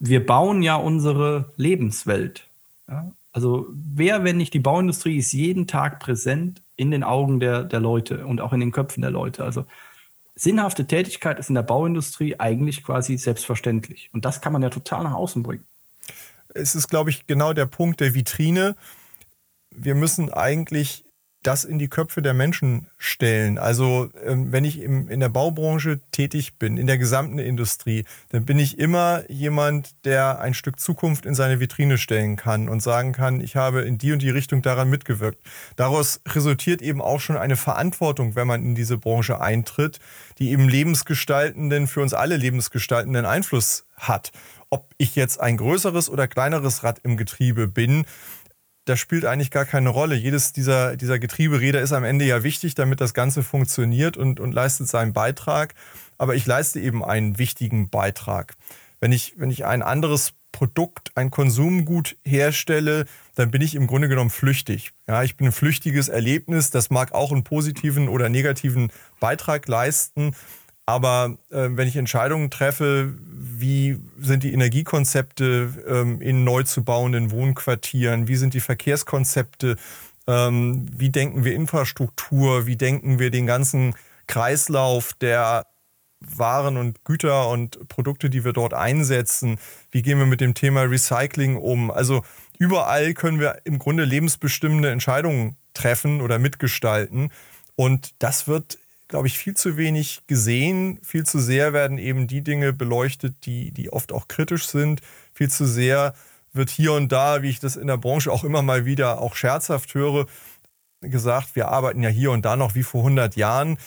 wir 0.00 0.24
bauen 0.24 0.62
ja 0.62 0.74
unsere 0.74 1.52
Lebenswelt. 1.56 2.48
Ja? 2.88 3.12
Also 3.32 3.66
wer, 3.70 4.24
wenn 4.24 4.36
nicht 4.36 4.54
die 4.54 4.58
Bauindustrie, 4.58 5.18
ist 5.18 5.32
jeden 5.32 5.68
Tag 5.68 6.00
präsent 6.00 6.62
in 6.74 6.90
den 6.90 7.04
Augen 7.04 7.38
der, 7.38 7.62
der 7.62 7.78
Leute 7.78 8.26
und 8.26 8.40
auch 8.40 8.52
in 8.52 8.60
den 8.60 8.72
Köpfen 8.72 9.02
der 9.02 9.12
Leute. 9.12 9.44
Also 9.44 9.64
sinnhafte 10.34 10.86
Tätigkeit 10.86 11.38
ist 11.38 11.48
in 11.48 11.54
der 11.54 11.62
Bauindustrie 11.62 12.40
eigentlich 12.40 12.82
quasi 12.82 13.16
selbstverständlich. 13.18 14.10
Und 14.12 14.24
das 14.24 14.40
kann 14.40 14.52
man 14.52 14.62
ja 14.62 14.70
total 14.70 15.04
nach 15.04 15.14
außen 15.14 15.44
bringen. 15.44 15.64
Es 16.54 16.74
ist, 16.74 16.88
glaube 16.88 17.10
ich, 17.10 17.26
genau 17.28 17.52
der 17.52 17.66
Punkt 17.66 18.00
der 18.00 18.14
Vitrine. 18.14 18.74
Wir 19.70 19.94
müssen 19.94 20.32
eigentlich 20.32 21.04
das 21.42 21.64
in 21.64 21.78
die 21.78 21.88
Köpfe 21.88 22.20
der 22.20 22.34
Menschen 22.34 22.88
stellen. 22.96 23.58
Also 23.58 24.10
ähm, 24.24 24.50
wenn 24.50 24.64
ich 24.64 24.80
in 24.82 25.20
der 25.20 25.28
Baubranche 25.28 26.00
tätig 26.10 26.58
bin, 26.58 26.76
in 26.76 26.86
der 26.86 26.98
gesamten 26.98 27.38
Industrie, 27.38 28.04
dann 28.30 28.44
bin 28.44 28.58
ich 28.58 28.78
immer 28.78 29.22
jemand, 29.30 30.04
der 30.04 30.40
ein 30.40 30.54
Stück 30.54 30.80
Zukunft 30.80 31.26
in 31.26 31.34
seine 31.34 31.60
Vitrine 31.60 31.96
stellen 31.96 32.36
kann 32.36 32.68
und 32.68 32.82
sagen 32.82 33.12
kann, 33.12 33.40
ich 33.40 33.56
habe 33.56 33.82
in 33.82 33.98
die 33.98 34.12
und 34.12 34.20
die 34.20 34.30
Richtung 34.30 34.62
daran 34.62 34.90
mitgewirkt. 34.90 35.40
Daraus 35.76 36.20
resultiert 36.26 36.82
eben 36.82 37.00
auch 37.00 37.20
schon 37.20 37.36
eine 37.36 37.56
Verantwortung, 37.56 38.34
wenn 38.34 38.46
man 38.46 38.64
in 38.64 38.74
diese 38.74 38.98
Branche 38.98 39.40
eintritt, 39.40 40.00
die 40.38 40.50
eben 40.50 40.68
lebensgestaltenden, 40.68 41.86
für 41.86 42.02
uns 42.02 42.14
alle 42.14 42.36
lebensgestaltenden 42.36 43.26
Einfluss 43.26 43.84
hat. 43.96 44.32
Ob 44.70 44.90
ich 44.98 45.16
jetzt 45.16 45.40
ein 45.40 45.56
größeres 45.56 46.10
oder 46.10 46.28
kleineres 46.28 46.84
Rad 46.84 47.00
im 47.02 47.16
Getriebe 47.16 47.68
bin, 47.68 48.04
das 48.88 48.98
spielt 48.98 49.24
eigentlich 49.24 49.50
gar 49.50 49.64
keine 49.64 49.90
Rolle. 49.90 50.14
Jedes 50.14 50.52
dieser, 50.52 50.96
dieser 50.96 51.18
Getrieberäder 51.18 51.80
ist 51.80 51.92
am 51.92 52.04
Ende 52.04 52.24
ja 52.24 52.42
wichtig, 52.42 52.74
damit 52.74 53.00
das 53.00 53.12
Ganze 53.12 53.42
funktioniert 53.42 54.16
und, 54.16 54.40
und 54.40 54.52
leistet 54.52 54.88
seinen 54.88 55.12
Beitrag. 55.12 55.74
Aber 56.16 56.34
ich 56.34 56.46
leiste 56.46 56.80
eben 56.80 57.04
einen 57.04 57.38
wichtigen 57.38 57.90
Beitrag. 57.90 58.56
Wenn 59.00 59.12
ich, 59.12 59.34
wenn 59.36 59.50
ich 59.50 59.66
ein 59.66 59.82
anderes 59.82 60.32
Produkt, 60.52 61.12
ein 61.14 61.30
Konsumgut 61.30 62.16
herstelle, 62.24 63.04
dann 63.34 63.50
bin 63.50 63.60
ich 63.60 63.74
im 63.74 63.86
Grunde 63.86 64.08
genommen 64.08 64.30
flüchtig. 64.30 64.92
Ja, 65.06 65.22
ich 65.22 65.36
bin 65.36 65.46
ein 65.48 65.52
flüchtiges 65.52 66.08
Erlebnis. 66.08 66.70
Das 66.70 66.90
mag 66.90 67.12
auch 67.12 67.30
einen 67.30 67.44
positiven 67.44 68.08
oder 68.08 68.28
negativen 68.28 68.90
Beitrag 69.20 69.68
leisten. 69.68 70.34
Aber 70.88 71.36
äh, 71.50 71.68
wenn 71.72 71.86
ich 71.86 71.96
Entscheidungen 71.96 72.48
treffe, 72.48 73.12
wie 73.20 73.98
sind 74.18 74.42
die 74.42 74.54
Energiekonzepte 74.54 75.84
ähm, 75.86 76.22
in 76.22 76.44
neu 76.44 76.62
zu 76.62 76.82
bauenden 76.82 77.30
Wohnquartieren, 77.30 78.26
wie 78.26 78.36
sind 78.36 78.54
die 78.54 78.60
Verkehrskonzepte, 78.60 79.76
ähm, 80.26 80.86
wie 80.90 81.10
denken 81.10 81.44
wir 81.44 81.54
Infrastruktur, 81.54 82.64
wie 82.64 82.76
denken 82.76 83.18
wir 83.18 83.30
den 83.30 83.46
ganzen 83.46 83.96
Kreislauf 84.28 85.12
der 85.12 85.66
waren 86.20 86.78
und 86.78 87.04
Güter 87.04 87.50
und 87.50 87.86
Produkte, 87.88 88.30
die 88.30 88.46
wir 88.46 88.54
dort 88.54 88.72
einsetzen, 88.72 89.58
wie 89.90 90.00
gehen 90.00 90.18
wir 90.18 90.24
mit 90.24 90.40
dem 90.40 90.54
Thema 90.54 90.84
Recycling 90.84 91.56
um. 91.58 91.90
Also 91.90 92.22
überall 92.58 93.12
können 93.12 93.40
wir 93.40 93.58
im 93.64 93.78
Grunde 93.78 94.04
lebensbestimmende 94.04 94.90
Entscheidungen 94.90 95.58
treffen 95.74 96.22
oder 96.22 96.38
mitgestalten. 96.38 97.28
Und 97.76 98.14
das 98.20 98.48
wird 98.48 98.78
glaube 99.08 99.26
ich, 99.26 99.38
viel 99.38 99.56
zu 99.56 99.76
wenig 99.76 100.22
gesehen. 100.26 101.00
Viel 101.02 101.24
zu 101.24 101.38
sehr 101.38 101.72
werden 101.72 101.98
eben 101.98 102.26
die 102.26 102.42
Dinge 102.42 102.72
beleuchtet, 102.72 103.46
die, 103.46 103.72
die 103.72 103.90
oft 103.92 104.12
auch 104.12 104.28
kritisch 104.28 104.68
sind. 104.68 105.00
Viel 105.32 105.50
zu 105.50 105.66
sehr 105.66 106.14
wird 106.52 106.70
hier 106.70 106.92
und 106.92 107.10
da, 107.10 107.42
wie 107.42 107.48
ich 107.48 107.60
das 107.60 107.76
in 107.76 107.86
der 107.86 107.96
Branche 107.96 108.30
auch 108.30 108.44
immer 108.44 108.62
mal 108.62 108.84
wieder 108.84 109.20
auch 109.20 109.34
scherzhaft 109.34 109.94
höre, 109.94 110.26
gesagt, 111.00 111.56
wir 111.56 111.68
arbeiten 111.68 112.02
ja 112.02 112.08
hier 112.08 112.30
und 112.30 112.44
da 112.44 112.56
noch 112.56 112.74
wie 112.74 112.82
vor 112.82 113.00
100 113.00 113.36
Jahren. 113.36 113.78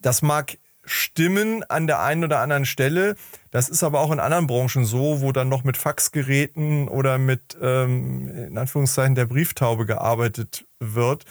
Das 0.00 0.22
mag 0.22 0.58
stimmen 0.84 1.64
an 1.64 1.86
der 1.86 2.00
einen 2.00 2.24
oder 2.24 2.40
anderen 2.40 2.66
Stelle. 2.66 3.16
Das 3.50 3.68
ist 3.68 3.82
aber 3.82 4.00
auch 4.00 4.12
in 4.12 4.20
anderen 4.20 4.46
Branchen 4.46 4.84
so, 4.84 5.20
wo 5.20 5.32
dann 5.32 5.48
noch 5.48 5.64
mit 5.64 5.76
Faxgeräten 5.76 6.88
oder 6.88 7.18
mit, 7.18 7.56
ähm, 7.60 8.28
in 8.28 8.58
Anführungszeichen, 8.58 9.14
der 9.14 9.26
Brieftaube 9.26 9.86
gearbeitet 9.86 10.64
wird 10.78 11.24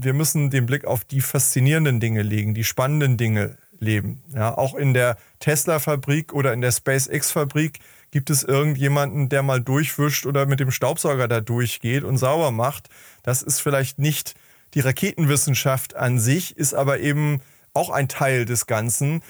wir 0.00 0.12
müssen 0.12 0.50
den 0.50 0.66
Blick 0.66 0.84
auf 0.84 1.04
die 1.04 1.20
faszinierenden 1.20 1.98
Dinge 1.98 2.22
legen, 2.22 2.54
die 2.54 2.64
spannenden 2.64 3.16
Dinge 3.16 3.58
leben. 3.80 4.22
Ja, 4.32 4.56
auch 4.56 4.74
in 4.74 4.94
der 4.94 5.16
Tesla-Fabrik 5.40 6.32
oder 6.32 6.52
in 6.52 6.60
der 6.60 6.72
SpaceX-Fabrik 6.72 7.80
gibt 8.10 8.30
es 8.30 8.42
irgendjemanden, 8.42 9.28
der 9.28 9.42
mal 9.42 9.60
durchwischt 9.60 10.24
oder 10.24 10.46
mit 10.46 10.60
dem 10.60 10.70
Staubsauger 10.70 11.28
da 11.28 11.40
durchgeht 11.40 12.04
und 12.04 12.16
sauber 12.16 12.50
macht. 12.52 12.88
Das 13.22 13.42
ist 13.42 13.60
vielleicht 13.60 13.98
nicht 13.98 14.34
Die 14.74 14.80
Raketenwissenschaft 14.80 15.96
an 15.96 16.18
sich 16.18 16.56
ist 16.56 16.74
aber 16.74 17.00
eben 17.00 17.40
auch 17.72 17.88
ein 17.88 18.06
Teil 18.06 18.44
des 18.44 18.66
Ganzen. 18.66 19.22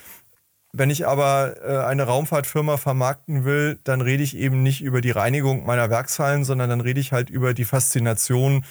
Wenn 0.72 0.90
ich 0.90 1.06
aber 1.06 1.54
äh, 1.62 1.86
eine 1.86 2.02
Raumfahrtfirma 2.02 2.76
vermarkten 2.76 3.44
will, 3.44 3.78
dann 3.84 4.00
rede 4.00 4.22
ich 4.22 4.36
eben 4.36 4.62
nicht 4.62 4.82
über 4.82 5.00
die 5.00 5.12
Reinigung 5.12 5.64
meiner 5.64 5.90
Werkshallen, 5.90 6.44
sondern 6.44 6.68
dann 6.68 6.80
rede 6.80 7.00
ich 7.00 7.12
halt 7.12 7.30
über 7.30 7.54
die 7.54 7.64
Faszination, 7.64 8.64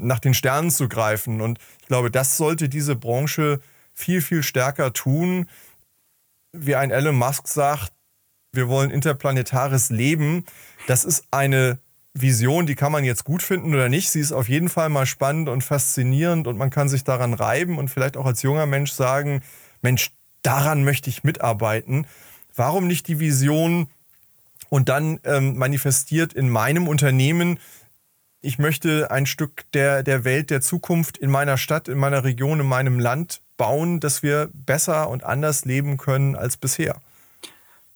nach 0.00 0.20
den 0.20 0.34
Sternen 0.34 0.70
zu 0.70 0.88
greifen. 0.88 1.40
Und 1.40 1.58
ich 1.80 1.88
glaube, 1.88 2.10
das 2.10 2.36
sollte 2.36 2.68
diese 2.68 2.96
Branche 2.96 3.60
viel, 3.92 4.22
viel 4.22 4.42
stärker 4.42 4.92
tun. 4.92 5.46
Wie 6.52 6.74
ein 6.74 6.90
Elon 6.90 7.16
Musk 7.16 7.48
sagt, 7.48 7.92
wir 8.52 8.68
wollen 8.68 8.90
interplanetares 8.90 9.90
Leben. 9.90 10.44
Das 10.86 11.04
ist 11.04 11.24
eine 11.30 11.78
Vision, 12.12 12.66
die 12.66 12.74
kann 12.74 12.90
man 12.90 13.04
jetzt 13.04 13.24
gut 13.24 13.42
finden 13.42 13.72
oder 13.72 13.88
nicht. 13.88 14.10
Sie 14.10 14.20
ist 14.20 14.32
auf 14.32 14.48
jeden 14.48 14.68
Fall 14.68 14.88
mal 14.88 15.06
spannend 15.06 15.48
und 15.48 15.62
faszinierend 15.62 16.48
und 16.48 16.58
man 16.58 16.70
kann 16.70 16.88
sich 16.88 17.04
daran 17.04 17.34
reiben 17.34 17.78
und 17.78 17.88
vielleicht 17.88 18.16
auch 18.16 18.26
als 18.26 18.42
junger 18.42 18.66
Mensch 18.66 18.90
sagen, 18.90 19.42
Mensch, 19.82 20.10
daran 20.42 20.84
möchte 20.84 21.08
ich 21.08 21.22
mitarbeiten. 21.22 22.06
Warum 22.54 22.86
nicht 22.86 23.06
die 23.06 23.20
Vision 23.20 23.88
und 24.68 24.88
dann 24.88 25.20
ähm, 25.24 25.56
manifestiert 25.56 26.32
in 26.32 26.48
meinem 26.48 26.88
Unternehmen, 26.88 27.58
ich 28.42 28.58
möchte 28.58 29.10
ein 29.10 29.26
Stück 29.26 29.64
der, 29.72 30.02
der 30.02 30.24
Welt 30.24 30.50
der 30.50 30.60
Zukunft 30.60 31.18
in 31.18 31.30
meiner 31.30 31.58
Stadt, 31.58 31.88
in 31.88 31.98
meiner 31.98 32.24
Region, 32.24 32.60
in 32.60 32.66
meinem 32.66 32.98
Land 32.98 33.40
bauen, 33.56 34.00
dass 34.00 34.22
wir 34.22 34.48
besser 34.54 35.10
und 35.10 35.24
anders 35.24 35.64
leben 35.64 35.98
können 35.98 36.36
als 36.36 36.56
bisher. 36.56 36.96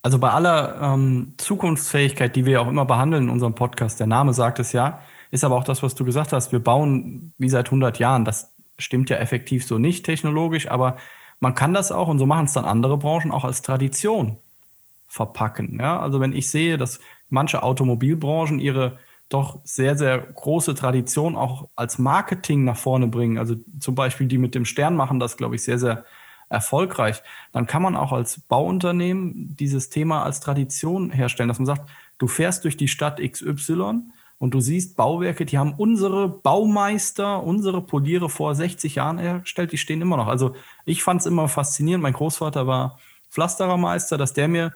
Also 0.02 0.18
bei 0.18 0.30
aller 0.30 0.78
ähm, 0.82 1.32
Zukunftsfähigkeit, 1.38 2.36
die 2.36 2.44
wir 2.44 2.54
ja 2.54 2.60
auch 2.60 2.68
immer 2.68 2.84
behandeln 2.84 3.24
in 3.24 3.30
unserem 3.30 3.54
Podcast, 3.54 3.98
der 4.00 4.06
Name 4.06 4.34
sagt 4.34 4.58
es 4.58 4.72
ja, 4.72 5.00
ist 5.30 5.44
aber 5.44 5.56
auch 5.56 5.64
das, 5.64 5.82
was 5.82 5.94
du 5.94 6.04
gesagt 6.04 6.34
hast, 6.34 6.52
wir 6.52 6.58
bauen 6.58 7.32
wie 7.38 7.48
seit 7.48 7.68
100 7.68 7.98
Jahren. 7.98 8.26
Das 8.26 8.52
stimmt 8.78 9.08
ja 9.08 9.16
effektiv 9.16 9.66
so 9.66 9.78
nicht 9.78 10.04
technologisch, 10.04 10.70
aber 10.70 10.98
man 11.40 11.54
kann 11.54 11.72
das 11.72 11.90
auch, 11.90 12.08
und 12.08 12.18
so 12.18 12.26
machen 12.26 12.44
es 12.44 12.52
dann 12.52 12.66
andere 12.66 12.98
Branchen, 12.98 13.32
auch 13.32 13.44
als 13.44 13.62
Tradition 13.62 14.36
verpacken. 15.08 15.78
Ja? 15.80 16.00
Also 16.00 16.20
wenn 16.20 16.34
ich 16.34 16.50
sehe, 16.50 16.76
dass 16.76 17.00
manche 17.30 17.62
Automobilbranchen 17.62 18.58
ihre 18.58 18.98
doch 19.28 19.61
sehr, 19.64 19.97
sehr 19.97 20.19
große 20.19 20.75
Tradition 20.75 21.37
auch 21.37 21.69
als 21.76 21.99
Marketing 21.99 22.64
nach 22.64 22.76
vorne 22.76 23.07
bringen, 23.09 23.38
also 23.38 23.57
zum 23.81 23.95
Beispiel 23.95 24.26
die 24.26 24.38
mit 24.38 24.54
dem 24.54 24.64
Stern 24.64 24.97
machen 24.97 25.19
das, 25.19 25.37
glaube 25.37 25.54
ich, 25.57 25.64
sehr, 25.64 25.78
sehr 25.78 26.04
erfolgreich, 26.49 27.23
dann 27.52 27.66
kann 27.66 27.83
man 27.83 27.97
auch 27.97 28.12
als 28.12 28.40
Bauunternehmen 28.40 29.57
dieses 29.57 29.88
Thema 29.88 30.23
als 30.23 30.40
Tradition 30.40 31.11
herstellen, 31.11 31.49
dass 31.49 31.59
man 31.59 31.66
sagt, 31.66 31.88
du 32.19 32.26
fährst 32.26 32.64
durch 32.64 32.76
die 32.76 32.88
Stadt 32.88 33.21
XY 33.21 34.02
und 34.38 34.52
du 34.52 34.61
siehst 34.61 34.97
Bauwerke, 34.97 35.47
die 35.47 35.59
haben 35.59 35.75
unsere 35.75 36.28
Baumeister, 36.28 37.43
unsere 37.43 37.81
Poliere 37.81 38.28
vor 38.28 38.54
60 38.54 38.97
Jahren 38.97 39.19
hergestellt, 39.19 39.73
die 39.73 39.78
stehen 39.78 40.02
immer 40.02 40.16
noch. 40.16 40.26
Also 40.26 40.54
ich 40.85 41.02
fand 41.02 41.21
es 41.21 41.26
immer 41.26 41.49
faszinierend. 41.49 42.02
Mein 42.02 42.12
Großvater 42.12 42.66
war 42.66 42.99
Pflasterermeister, 43.31 44.19
dass 44.19 44.33
der 44.33 44.49
mir 44.49 44.75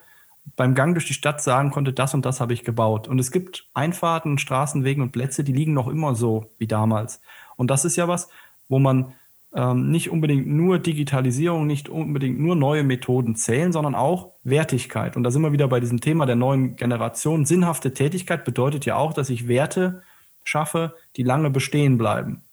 beim 0.55 0.75
Gang 0.75 0.93
durch 0.93 1.05
die 1.05 1.13
Stadt 1.13 1.41
sagen 1.41 1.71
konnte, 1.71 1.93
das 1.93 2.13
und 2.13 2.25
das 2.25 2.41
habe 2.41 2.53
ich 2.53 2.63
gebaut. 2.63 3.07
Und 3.07 3.19
es 3.19 3.31
gibt 3.31 3.67
Einfahrten, 3.73 4.37
Straßenwegen 4.37 5.03
und 5.03 5.11
Plätze, 5.11 5.43
die 5.43 5.53
liegen 5.53 5.73
noch 5.73 5.87
immer 5.87 6.15
so 6.15 6.51
wie 6.57 6.67
damals. 6.67 7.21
Und 7.55 7.69
das 7.69 7.85
ist 7.85 7.95
ja 7.95 8.07
was, 8.07 8.29
wo 8.67 8.79
man 8.79 9.13
ähm, 9.53 9.89
nicht 9.89 10.11
unbedingt 10.11 10.47
nur 10.47 10.79
Digitalisierung, 10.79 11.65
nicht 11.65 11.89
unbedingt 11.89 12.39
nur 12.39 12.55
neue 12.55 12.83
Methoden 12.83 13.35
zählen, 13.35 13.71
sondern 13.71 13.95
auch 13.95 14.31
Wertigkeit. 14.43 15.17
Und 15.17 15.23
da 15.23 15.31
sind 15.31 15.41
wir 15.41 15.51
wieder 15.51 15.67
bei 15.67 15.79
diesem 15.79 16.01
Thema 16.01 16.25
der 16.25 16.35
neuen 16.35 16.75
Generation. 16.75 17.45
Sinnhafte 17.45 17.93
Tätigkeit 17.93 18.45
bedeutet 18.45 18.85
ja 18.85 18.95
auch, 18.95 19.13
dass 19.13 19.29
ich 19.29 19.47
Werte 19.47 20.03
schaffe, 20.43 20.95
die 21.15 21.23
lange 21.23 21.49
bestehen 21.49 21.97
bleiben. 21.97 22.43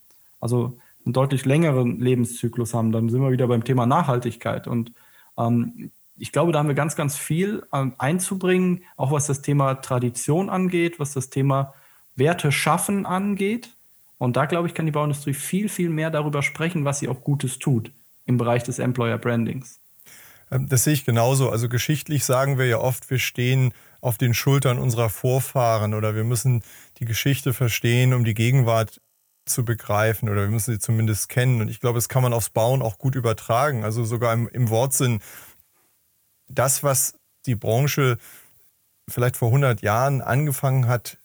Also 0.40 0.78
einen 1.04 1.12
deutlich 1.12 1.44
längeren 1.44 2.00
Lebenszyklus 2.00 2.74
haben. 2.74 2.92
Dann 2.92 3.08
sind 3.08 3.22
wir 3.22 3.30
wieder 3.30 3.46
beim 3.46 3.64
Thema 3.64 3.86
Nachhaltigkeit. 3.86 4.66
Und 4.66 4.92
ähm, 5.38 5.90
ich 6.18 6.32
glaube, 6.32 6.52
da 6.52 6.58
haben 6.58 6.68
wir 6.68 6.74
ganz, 6.74 6.96
ganz 6.96 7.16
viel 7.16 7.66
ähm, 7.72 7.94
einzubringen, 7.98 8.84
auch 8.96 9.12
was 9.12 9.26
das 9.26 9.42
Thema 9.42 9.74
Tradition 9.76 10.48
angeht, 10.48 10.98
was 10.98 11.12
das 11.12 11.30
Thema 11.30 11.74
Werte 12.14 12.52
schaffen 12.52 13.06
angeht. 13.06 13.76
Und 14.18 14.36
da, 14.36 14.46
glaube 14.46 14.66
ich, 14.66 14.74
kann 14.74 14.86
die 14.86 14.92
Bauindustrie 14.92 15.34
viel, 15.34 15.68
viel 15.68 15.90
mehr 15.90 16.10
darüber 16.10 16.42
sprechen, 16.42 16.84
was 16.84 17.00
sie 17.00 17.08
auch 17.08 17.20
Gutes 17.22 17.58
tut 17.58 17.92
im 18.24 18.38
Bereich 18.38 18.62
des 18.62 18.78
Employer 18.78 19.18
Brandings. 19.18 19.80
Ähm, 20.50 20.68
das 20.68 20.84
sehe 20.84 20.94
ich 20.94 21.04
genauso. 21.04 21.50
Also 21.50 21.68
geschichtlich 21.68 22.24
sagen 22.24 22.58
wir 22.58 22.66
ja 22.66 22.78
oft, 22.78 23.10
wir 23.10 23.18
stehen 23.18 23.72
auf 24.00 24.18
den 24.18 24.34
Schultern 24.34 24.78
unserer 24.78 25.10
Vorfahren 25.10 25.94
oder 25.94 26.14
wir 26.14 26.24
müssen 26.24 26.62
die 26.98 27.04
Geschichte 27.04 27.52
verstehen, 27.52 28.14
um 28.14 28.24
die 28.24 28.34
Gegenwart 28.34 29.00
zu 29.46 29.64
begreifen 29.64 30.28
oder 30.28 30.42
wir 30.42 30.50
müssen 30.50 30.72
sie 30.72 30.78
zumindest 30.78 31.28
kennen. 31.28 31.60
Und 31.60 31.68
ich 31.68 31.80
glaube, 31.80 31.98
das 31.98 32.08
kann 32.08 32.22
man 32.22 32.32
aufs 32.32 32.50
Bauen 32.50 32.82
auch 32.82 32.98
gut 32.98 33.14
übertragen. 33.14 33.84
Also 33.84 34.04
sogar 34.04 34.32
im, 34.32 34.48
im 34.48 34.70
Wortsinn, 34.70 35.20
das, 36.48 36.82
was 36.82 37.14
die 37.46 37.54
Branche 37.56 38.18
vielleicht 39.08 39.36
vor 39.36 39.48
100 39.48 39.82
Jahren 39.82 40.20
angefangen 40.20 40.88
hat 40.88 41.18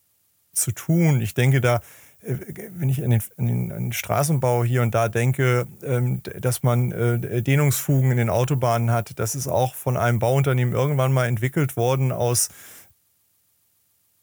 zu 0.53 0.71
tun, 0.71 1.21
ich 1.21 1.33
denke 1.33 1.61
da, 1.61 1.81
äh, 2.21 2.35
wenn 2.71 2.89
ich 2.89 3.03
an 3.03 3.09
den, 3.09 3.23
an, 3.37 3.47
den, 3.47 3.71
an 3.71 3.83
den, 3.85 3.93
Straßenbau 3.93 4.63
hier 4.63 4.81
und 4.81 4.93
da 4.93 5.09
denke, 5.09 5.67
ähm, 5.83 6.21
dass 6.23 6.63
man 6.63 6.91
äh, 6.91 7.41
Dehnungsfugen 7.41 8.11
in 8.11 8.17
den 8.17 8.29
Autobahnen 8.29 8.91
hat, 8.91 9.19
das 9.19 9.35
ist 9.35 9.47
auch 9.47 9.75
von 9.75 9.97
einem 9.97 10.19
Bauunternehmen 10.19 10.73
irgendwann 10.73 11.13
mal 11.13 11.27
entwickelt 11.27 11.77
worden 11.77 12.11
aus 12.11 12.49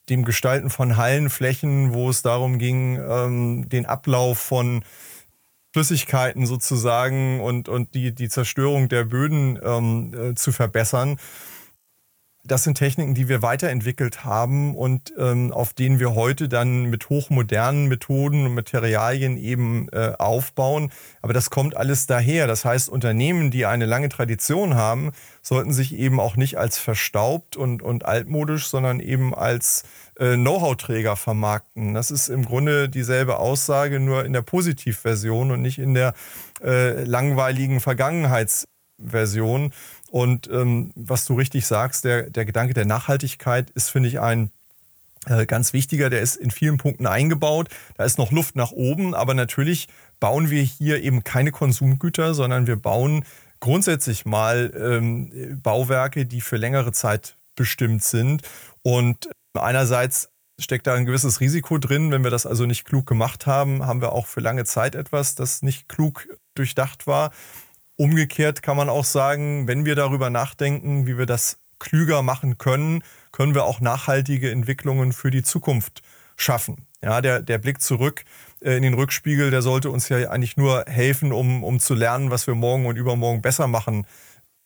dem 0.09 0.25
Gestalten 0.25 0.71
von 0.71 0.97
Hallenflächen, 0.97 1.93
wo 1.93 2.09
es 2.09 2.23
darum 2.23 2.59
ging, 2.59 2.99
ähm, 2.99 3.69
den 3.69 3.87
Ablauf 3.87 4.39
von 4.39 4.83
Flüssigkeiten 5.79 6.45
sozusagen 6.45 7.41
und, 7.41 7.69
und 7.69 7.95
die, 7.95 8.13
die 8.13 8.29
Zerstörung 8.29 8.89
der 8.89 9.05
Böden 9.05 9.61
ähm, 9.63 10.13
äh, 10.13 10.35
zu 10.35 10.51
verbessern 10.51 11.19
das 12.49 12.65
sind 12.65 12.77
Techniken, 12.77 13.15
die 13.15 13.29
wir 13.29 13.43
weiterentwickelt 13.43 14.25
haben 14.25 14.75
und 14.75 15.13
ähm, 15.19 15.53
auf 15.53 15.75
denen 15.75 16.01
wir 16.01 16.15
heute 16.15 16.49
dann 16.49 16.85
mit 16.85 17.09
hochmodernen 17.09 17.87
Methoden 17.87 18.47
und 18.47 18.55
Materialien 18.55 19.37
eben 19.37 19.89
äh, 19.93 20.13
aufbauen. 20.19 20.91
Aber 21.23 21.33
das 21.33 21.51
kommt 21.51 21.77
alles 21.77 22.07
daher. 22.07 22.47
Das 22.47 22.65
heißt, 22.65 22.89
Unternehmen, 22.89 23.51
die 23.51 23.67
eine 23.67 23.87
lange 23.87 24.09
Tradition 24.09 24.75
haben, 24.75 25.13
sollten 25.43 25.73
sich 25.73 25.95
eben 25.95 26.21
auch 26.21 26.37
nicht 26.37 26.59
als 26.59 26.79
verstaubt 26.79 27.57
und, 27.57 27.83
und 27.83 28.05
altmodisch, 28.05 28.67
sondern 28.67 29.01
eben 29.01 29.35
als 29.35 29.85
äh, 30.19 30.35
Know-how-Träger 30.35 31.17
vermarkten. 31.17 31.95
Das 31.95 32.11
ist 32.11 32.29
im 32.29 32.45
Grunde 32.45 32.89
dieselbe 32.89 33.39
Aussage, 33.39 34.01
nur 34.01 34.25
in 34.25 34.33
der 34.33 34.43
Positivversion 34.43 35.51
und 35.51 35.63
nicht 35.63 35.79
in 35.79 35.95
der 35.95 36.15
äh, 36.63 37.05
langweiligen 37.05 37.81
Vergangenheitsversion. 37.81 39.73
Und 40.11 40.49
ähm, 40.51 40.93
was 40.95 41.25
du 41.25 41.35
richtig 41.35 41.67
sagst, 41.67 42.05
der, 42.05 42.31
der 42.31 42.45
Gedanke 42.45 42.75
der 42.75 42.87
Nachhaltigkeit 42.87 43.71
ist, 43.71 43.91
finde 43.91 44.09
ich, 44.09 44.21
ein 44.21 44.51
äh, 45.27 45.47
ganz 45.47 45.73
wichtiger. 45.73 46.11
Der 46.11 46.21
ist 46.21 46.37
in 46.37 46.51
vielen 46.51 46.79
Punkten 46.79 47.07
eingebaut. 47.07 47.69
Da 47.97 48.05
ist 48.05 48.19
noch 48.19 48.33
Luft 48.33 48.57
nach 48.57 48.73
oben, 48.73 49.15
aber 49.15 49.35
natürlich 49.35 49.89
bauen 50.21 50.51
wir 50.51 50.63
hier 50.63 51.03
eben 51.03 51.25
keine 51.25 51.53
Konsumgüter, 51.53 52.35
sondern 52.35 52.67
wir 52.67 52.77
bauen 52.77 53.25
grundsätzlich 53.61 54.25
mal 54.25 54.73
ähm, 54.77 55.61
Bauwerke, 55.63 56.27
die 56.27 56.41
für 56.41 56.57
längere 56.57 56.93
Zeit 56.93 57.37
bestimmt 57.57 58.03
sind. 58.05 58.43
Und 58.83 59.29
einerseits 59.55 60.31
steckt 60.61 60.87
da 60.87 60.95
ein 60.95 61.07
gewisses 61.07 61.41
Risiko 61.41 61.79
drin. 61.79 62.11
Wenn 62.11 62.25
wir 62.25 62.31
das 62.31 62.47
also 62.47 62.67
nicht 62.67 62.85
klug 62.85 63.07
gemacht 63.07 63.47
haben, 63.47 63.87
haben 63.87 64.01
wir 64.01 64.13
auch 64.13 64.27
für 64.27 64.41
lange 64.41 64.65
Zeit 64.65 64.95
etwas, 64.95 65.35
das 65.35 65.63
nicht 65.63 65.89
klug 65.89 66.29
durchdacht 66.55 67.07
war. 67.07 67.33
Umgekehrt 68.01 68.63
kann 68.63 68.77
man 68.77 68.89
auch 68.89 69.05
sagen, 69.05 69.67
wenn 69.67 69.85
wir 69.85 69.97
darüber 69.97 70.31
nachdenken, 70.31 71.09
wie 71.09 71.19
wir 71.19 71.27
das 71.27 71.59
klüger 71.81 72.23
machen 72.23 72.57
können, 72.57 73.03
können 73.33 73.57
wir 73.57 73.65
auch 73.65 73.81
nachhaltige 73.81 74.53
Entwicklungen 74.53 75.13
für 75.13 75.33
die 75.33 75.43
Zukunft 75.43 76.03
schaffen. 76.37 76.87
Ja, 77.03 77.21
der, 77.21 77.43
der 77.43 77.59
Blick 77.59 77.81
zurück 77.81 78.25
äh, 78.61 78.77
in 78.77 78.85
den 78.85 78.95
Rückspiegel, 78.95 79.51
der 79.51 79.63
sollte 79.63 79.91
uns 79.91 80.09
ja 80.09 80.31
eigentlich 80.31 80.57
nur 80.57 80.85
helfen, 80.87 81.33
um, 81.33 81.65
um 81.65 81.81
zu 81.81 81.95
lernen, 81.95 82.31
was 82.31 82.47
wir 82.47 82.55
morgen 82.55 82.87
und 82.87 82.97
übermorgen 82.97 83.43
besser 83.43 83.67
machen 83.67 84.07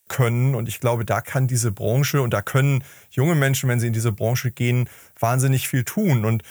können. 0.09 0.55
Und 0.55 0.69
ich 0.69 0.79
glaube, 0.79 1.07
da 1.07 1.23
kann 1.23 1.49
diese 1.49 1.73
Branche 1.73 2.21
und 2.21 2.35
da 2.35 2.43
können 2.43 2.85
junge 3.11 3.35
Menschen, 3.35 3.67
wenn 3.71 3.81
sie 3.81 3.87
in 3.87 3.95
diese 3.95 4.13
Branche 4.13 4.51
gehen, 4.51 4.91
wahnsinnig 5.19 5.69
viel 5.69 5.85
tun. 5.85 6.27
Und 6.27 6.43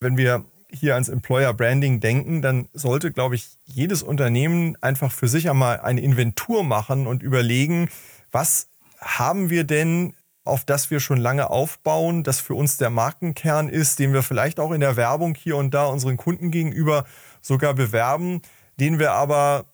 wenn 0.00 0.16
wir 0.16 0.44
hier 0.70 0.94
ans 0.94 1.08
Employer 1.08 1.54
Branding 1.54 2.00
denken, 2.00 2.42
dann 2.42 2.68
sollte, 2.72 3.10
glaube 3.10 3.34
ich, 3.34 3.58
jedes 3.64 4.02
Unternehmen 4.02 4.76
einfach 4.80 5.12
für 5.12 5.28
sich 5.28 5.48
einmal 5.48 5.80
eine 5.80 6.00
Inventur 6.00 6.62
machen 6.62 7.06
und 7.06 7.22
überlegen, 7.22 7.88
was 8.30 8.68
haben 8.98 9.50
wir 9.50 9.64
denn, 9.64 10.14
auf 10.44 10.64
das 10.64 10.90
wir 10.90 11.00
schon 11.00 11.18
lange 11.18 11.50
aufbauen, 11.50 12.22
das 12.22 12.40
für 12.40 12.54
uns 12.54 12.76
der 12.76 12.90
Markenkern 12.90 13.68
ist, 13.68 13.98
den 13.98 14.12
wir 14.12 14.22
vielleicht 14.22 14.60
auch 14.60 14.72
in 14.72 14.80
der 14.80 14.96
Werbung 14.96 15.34
hier 15.34 15.56
und 15.56 15.72
da 15.72 15.86
unseren 15.86 16.16
Kunden 16.16 16.50
gegenüber 16.50 17.04
sogar 17.40 17.74
bewerben, 17.74 18.42
den 18.78 18.98
wir 18.98 19.12
aber 19.12 19.66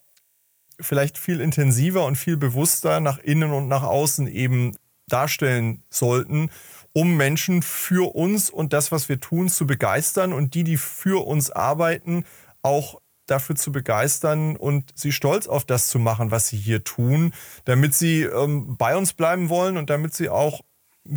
vielleicht 0.81 1.19
viel 1.19 1.41
intensiver 1.41 2.05
und 2.05 2.17
viel 2.17 2.37
bewusster 2.37 3.01
nach 3.01 3.19
innen 3.19 3.53
und 3.53 3.69
nach 3.69 3.85
außen 3.85 4.27
eben 4.27 4.77
darstellen 5.07 5.85
sollten 5.91 6.51
um 6.95 7.17
Menschen 7.17 7.61
für 7.61 8.15
uns 8.15 8.49
und 8.49 8.73
das, 8.73 8.93
was 8.93 9.09
wir 9.09 9.21
tun, 9.21 9.49
zu 9.49 9.67
begeistern 9.67 10.33
und 10.33 10.55
die, 10.55 10.65
die 10.65 10.77
für 10.77 11.27
uns 11.27 11.51
arbeiten, 11.51 12.25
auch 12.63 13.01
dafür 13.27 13.57
zu 13.57 13.73
begeistern 13.73 14.57
und 14.57 14.93
sie 14.95 15.13
stolz 15.13 15.47
auf 15.47 15.65
das 15.65 15.89
zu 15.89 15.99
machen, 15.99 16.31
was 16.31 16.49
sie 16.49 16.57
hier 16.57 16.85
tun, 16.85 17.35
damit 17.65 17.95
sie 17.95 18.23
ähm, 18.23 18.77
bei 18.77 18.97
uns 18.97 19.13
bleiben 19.13 19.49
wollen 19.49 19.77
und 19.77 19.91
damit 19.91 20.15
sie 20.15 20.29
auch 20.29 20.61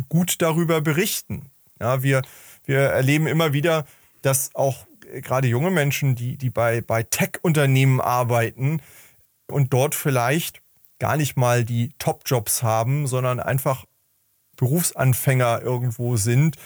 gut 0.08 0.42
darüber 0.42 0.80
berichten. 0.80 1.50
Ja, 1.80 2.02
wir, 2.02 2.22
wir 2.64 2.80
erleben 2.80 3.26
immer 3.26 3.52
wieder, 3.52 3.86
dass 4.22 4.54
auch 4.54 4.86
gerade 5.22 5.48
junge 5.48 5.70
Menschen, 5.70 6.16
die, 6.16 6.36
die 6.36 6.50
bei, 6.50 6.80
bei 6.80 7.04
Tech-Unternehmen 7.04 8.00
arbeiten 8.00 8.82
und 9.46 9.72
dort 9.72 9.94
vielleicht 9.94 10.60
gar 10.98 11.16
nicht 11.16 11.36
mal 11.36 11.64
die 11.64 11.92
Top-Jobs 11.98 12.62
haben, 12.62 13.06
sondern 13.06 13.38
einfach 13.38 13.84
Berufsanfänger 14.58 15.62
irgendwo 15.62 16.16
sind, 16.16 16.56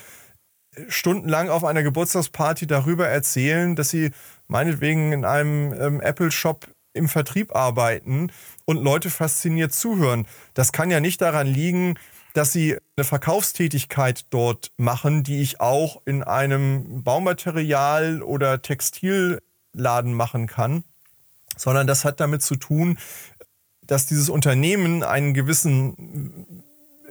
stundenlang 0.89 1.49
auf 1.49 1.63
einer 1.63 1.83
Geburtstagsparty 1.83 2.67
darüber 2.67 3.07
erzählen, 3.07 3.75
dass 3.75 3.89
sie 3.89 4.11
meinetwegen 4.47 5.13
in 5.13 5.23
einem 5.23 5.73
ähm, 5.73 6.01
Apple-Shop 6.01 6.67
im 6.93 7.07
Vertrieb 7.07 7.55
arbeiten 7.55 8.31
und 8.65 8.83
Leute 8.83 9.09
fasziniert 9.09 9.73
zuhören. 9.73 10.27
Das 10.53 10.71
kann 10.71 10.91
ja 10.91 10.99
nicht 10.99 11.21
daran 11.21 11.47
liegen, 11.47 11.95
dass 12.33 12.51
sie 12.51 12.77
eine 12.97 13.03
Verkaufstätigkeit 13.03 14.25
dort 14.31 14.71
machen, 14.77 15.23
die 15.23 15.41
ich 15.41 15.61
auch 15.61 16.01
in 16.05 16.23
einem 16.23 17.03
Baumaterial- 17.03 18.21
oder 18.23 18.61
Textilladen 18.61 20.13
machen 20.13 20.47
kann, 20.47 20.83
sondern 21.55 21.85
das 21.85 22.05
hat 22.05 22.19
damit 22.19 22.41
zu 22.41 22.55
tun, 22.55 22.97
dass 23.85 24.07
dieses 24.07 24.29
Unternehmen 24.29 25.03
einen 25.03 25.33
gewissen 25.33 26.63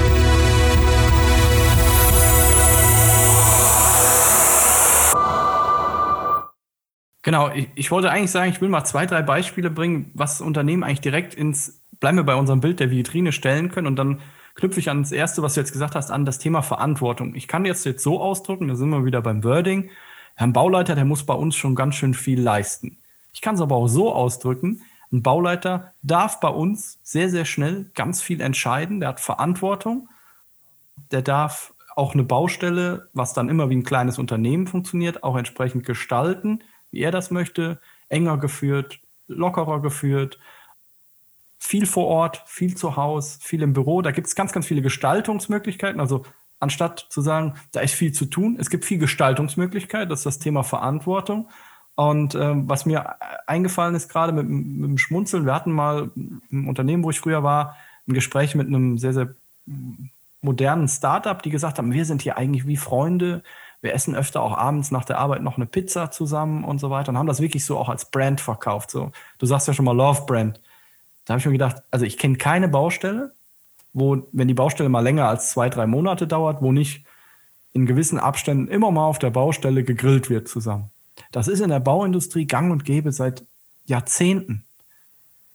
Genau, 7.31 7.49
ich, 7.49 7.69
ich, 7.75 7.91
wollte 7.91 8.11
eigentlich 8.11 8.29
sagen, 8.29 8.51
ich 8.51 8.59
will 8.59 8.67
mal 8.67 8.83
zwei, 8.83 9.05
drei 9.05 9.21
Beispiele 9.21 9.69
bringen, 9.69 10.11
was 10.13 10.41
Unternehmen 10.41 10.83
eigentlich 10.83 10.99
direkt 10.99 11.33
ins, 11.33 11.81
bleiben 12.01 12.17
wir 12.17 12.25
bei 12.25 12.35
unserem 12.35 12.59
Bild 12.59 12.81
der 12.81 12.91
Vitrine 12.91 13.31
stellen 13.31 13.71
können 13.71 13.87
und 13.87 13.95
dann 13.95 14.19
knüpfe 14.55 14.81
ich 14.81 14.89
an 14.89 15.03
das 15.03 15.13
erste, 15.13 15.41
was 15.41 15.53
du 15.53 15.61
jetzt 15.61 15.71
gesagt 15.71 15.95
hast, 15.95 16.11
an 16.11 16.25
das 16.25 16.39
Thema 16.39 16.61
Verantwortung. 16.61 17.33
Ich 17.33 17.47
kann 17.47 17.63
jetzt 17.63 17.85
jetzt 17.85 18.03
so 18.03 18.19
ausdrücken, 18.19 18.67
da 18.67 18.75
sind 18.75 18.89
wir 18.89 19.05
wieder 19.05 19.21
beim 19.21 19.45
Wording. 19.45 19.91
Herr 20.35 20.47
Bauleiter, 20.47 20.93
der 20.93 21.05
muss 21.05 21.25
bei 21.25 21.33
uns 21.33 21.55
schon 21.55 21.73
ganz 21.73 21.95
schön 21.95 22.13
viel 22.13 22.41
leisten. 22.41 22.97
Ich 23.31 23.39
kann 23.39 23.55
es 23.55 23.61
aber 23.61 23.77
auch 23.77 23.87
so 23.87 24.13
ausdrücken, 24.13 24.81
ein 25.13 25.23
Bauleiter 25.23 25.93
darf 26.01 26.41
bei 26.41 26.49
uns 26.49 26.99
sehr, 27.01 27.29
sehr 27.29 27.45
schnell 27.45 27.91
ganz 27.95 28.21
viel 28.21 28.41
entscheiden. 28.41 28.99
Der 28.99 29.07
hat 29.07 29.21
Verantwortung. 29.21 30.09
Der 31.11 31.21
darf 31.21 31.73
auch 31.95 32.13
eine 32.13 32.25
Baustelle, 32.25 33.07
was 33.13 33.33
dann 33.33 33.47
immer 33.47 33.69
wie 33.69 33.77
ein 33.77 33.83
kleines 33.83 34.19
Unternehmen 34.19 34.67
funktioniert, 34.67 35.23
auch 35.23 35.37
entsprechend 35.37 35.85
gestalten, 35.85 36.59
wie 36.91 37.01
er 37.01 37.11
das 37.11 37.31
möchte. 37.31 37.79
Enger 38.09 38.37
geführt, 38.37 38.99
lockerer 39.27 39.81
geführt. 39.81 40.39
Viel 41.59 41.85
vor 41.85 42.07
Ort, 42.07 42.43
viel 42.45 42.75
zu 42.75 42.97
Hause, 42.97 43.39
viel 43.41 43.61
im 43.61 43.73
Büro. 43.73 44.01
Da 44.01 44.11
gibt 44.11 44.27
es 44.27 44.35
ganz, 44.35 44.51
ganz 44.51 44.65
viele 44.65 44.81
Gestaltungsmöglichkeiten. 44.81 46.01
Also 46.01 46.25
anstatt 46.59 47.05
zu 47.09 47.21
sagen, 47.21 47.55
da 47.71 47.81
ist 47.81 47.93
viel 47.93 48.11
zu 48.11 48.25
tun, 48.25 48.57
es 48.59 48.69
gibt 48.69 48.85
viel 48.85 48.97
Gestaltungsmöglichkeit. 48.97 50.09
Das 50.09 50.19
ist 50.19 50.25
das 50.25 50.39
Thema 50.39 50.63
Verantwortung. 50.63 51.49
Und 51.95 52.35
ähm, 52.35 52.67
was 52.69 52.85
mir 52.85 53.15
eingefallen 53.47 53.95
ist, 53.95 54.09
gerade 54.09 54.31
mit, 54.31 54.47
mit 54.47 54.89
dem 54.89 54.97
Schmunzeln, 54.97 55.45
wir 55.45 55.53
hatten 55.53 55.71
mal 55.71 56.09
im 56.15 56.67
Unternehmen, 56.67 57.03
wo 57.03 57.09
ich 57.09 57.19
früher 57.19 57.43
war, 57.43 57.75
ein 58.07 58.13
Gespräch 58.13 58.55
mit 58.55 58.67
einem 58.67 58.97
sehr, 58.97 59.13
sehr 59.13 59.35
modernen 60.41 60.87
Startup, 60.87 61.41
die 61.41 61.49
gesagt 61.49 61.77
haben, 61.77 61.93
wir 61.93 62.05
sind 62.05 62.21
hier 62.21 62.37
eigentlich 62.37 62.65
wie 62.65 62.77
Freunde, 62.77 63.43
wir 63.81 63.93
essen 63.93 64.15
öfter 64.15 64.41
auch 64.41 64.55
abends 64.55 64.91
nach 64.91 65.05
der 65.05 65.17
Arbeit 65.17 65.41
noch 65.41 65.57
eine 65.57 65.65
Pizza 65.65 66.11
zusammen 66.11 66.63
und 66.63 66.79
so 66.79 66.89
weiter 66.89 67.09
und 67.09 67.17
haben 67.17 67.27
das 67.27 67.41
wirklich 67.41 67.65
so 67.65 67.77
auch 67.77 67.89
als 67.89 68.05
Brand 68.05 68.39
verkauft. 68.39 68.91
So, 68.91 69.11
du 69.39 69.45
sagst 69.45 69.67
ja 69.67 69.73
schon 69.73 69.85
mal 69.85 69.95
Love 69.95 70.23
Brand. 70.25 70.61
Da 71.25 71.33
habe 71.33 71.39
ich 71.39 71.45
mir 71.45 71.51
gedacht, 71.53 71.83
also 71.91 72.05
ich 72.05 72.17
kenne 72.17 72.37
keine 72.37 72.67
Baustelle, 72.67 73.33
wo, 73.93 74.27
wenn 74.31 74.47
die 74.47 74.53
Baustelle 74.53 74.89
mal 74.89 75.01
länger 75.01 75.27
als 75.27 75.51
zwei, 75.51 75.69
drei 75.69 75.87
Monate 75.87 76.27
dauert, 76.27 76.61
wo 76.61 76.71
nicht 76.71 77.05
in 77.73 77.85
gewissen 77.85 78.19
Abständen 78.19 78.67
immer 78.67 78.91
mal 78.91 79.05
auf 79.05 79.19
der 79.19 79.29
Baustelle 79.29 79.83
gegrillt 79.83 80.29
wird 80.29 80.47
zusammen. 80.47 80.89
Das 81.31 81.47
ist 81.47 81.59
in 81.59 81.69
der 81.69 81.79
Bauindustrie 81.79 82.45
gang 82.45 82.71
und 82.71 82.85
gäbe 82.85 83.11
seit 83.11 83.45
Jahrzehnten. 83.85 84.63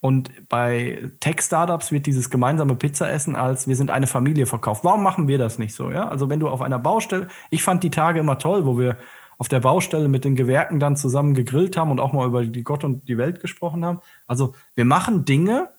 Und 0.06 0.30
bei 0.48 1.10
Tech-Startups 1.18 1.90
wird 1.90 2.06
dieses 2.06 2.30
gemeinsame 2.30 2.76
Pizzaessen 2.76 3.34
als 3.34 3.66
wir 3.66 3.74
sind 3.74 3.90
eine 3.90 4.06
Familie 4.06 4.46
verkauft. 4.46 4.84
Warum 4.84 5.02
machen 5.02 5.26
wir 5.26 5.36
das 5.36 5.58
nicht 5.58 5.74
so? 5.74 5.90
Ja? 5.90 6.08
Also 6.08 6.30
wenn 6.30 6.38
du 6.38 6.48
auf 6.48 6.62
einer 6.62 6.78
Baustelle, 6.78 7.26
ich 7.50 7.64
fand 7.64 7.82
die 7.82 7.90
Tage 7.90 8.20
immer 8.20 8.38
toll, 8.38 8.66
wo 8.66 8.78
wir 8.78 8.98
auf 9.38 9.48
der 9.48 9.60
Baustelle 9.60 10.08
mit 10.08 10.24
den 10.24 10.36
Gewerken 10.36 10.78
dann 10.78 10.96
zusammen 10.96 11.34
gegrillt 11.34 11.76
haben 11.76 11.90
und 11.90 11.98
auch 11.98 12.12
mal 12.12 12.26
über 12.26 12.44
die 12.44 12.62
Gott 12.62 12.84
und 12.84 13.08
die 13.08 13.18
Welt 13.18 13.40
gesprochen 13.40 13.84
haben. 13.84 14.00
Also 14.28 14.54
wir 14.76 14.84
machen 14.84 15.24
Dinge, 15.24 15.70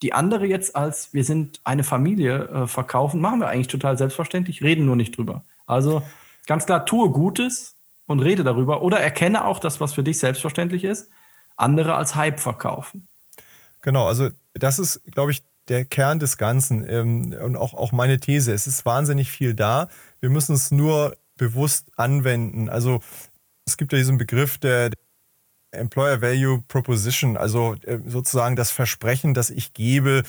die 0.00 0.12
andere 0.12 0.46
jetzt 0.46 0.76
als 0.76 1.12
wir 1.12 1.24
sind 1.24 1.60
eine 1.64 1.82
Familie 1.82 2.44
äh, 2.48 2.66
verkaufen, 2.68 3.20
machen 3.20 3.40
wir 3.40 3.48
eigentlich 3.48 3.66
total 3.66 3.98
selbstverständlich, 3.98 4.62
reden 4.62 4.86
nur 4.86 4.96
nicht 4.96 5.16
drüber. 5.16 5.42
Also 5.66 6.02
ganz 6.46 6.66
klar, 6.66 6.86
tue 6.86 7.10
Gutes, 7.10 7.76
und 8.06 8.20
rede 8.20 8.44
darüber 8.44 8.82
oder 8.82 9.00
erkenne 9.00 9.44
auch 9.44 9.58
das, 9.58 9.80
was 9.80 9.94
für 9.94 10.02
dich 10.02 10.18
selbstverständlich 10.18 10.84
ist, 10.84 11.10
andere 11.56 11.94
als 11.94 12.14
Hype 12.14 12.40
verkaufen. 12.40 13.08
Genau, 13.86 14.08
also 14.08 14.30
das 14.52 14.80
ist, 14.80 15.00
glaube 15.12 15.30
ich, 15.30 15.44
der 15.68 15.84
Kern 15.84 16.18
des 16.18 16.38
Ganzen 16.38 16.84
ähm, 16.88 17.32
und 17.40 17.54
auch, 17.54 17.72
auch 17.72 17.92
meine 17.92 18.18
These. 18.18 18.52
Es 18.52 18.66
ist 18.66 18.84
wahnsinnig 18.84 19.30
viel 19.30 19.54
da. 19.54 19.86
Wir 20.18 20.28
müssen 20.28 20.56
es 20.56 20.72
nur 20.72 21.16
bewusst 21.36 21.92
anwenden. 21.96 22.68
Also 22.68 23.00
es 23.64 23.76
gibt 23.76 23.92
ja 23.92 23.98
diesen 23.98 24.18
Begriff 24.18 24.58
der 24.58 24.90
Employer 25.70 26.20
Value 26.20 26.64
Proposition, 26.66 27.36
also 27.36 27.76
äh, 27.84 28.00
sozusagen 28.04 28.56
das 28.56 28.72
Versprechen, 28.72 29.34
das 29.34 29.50
ich 29.50 29.72
gebe 29.72 30.24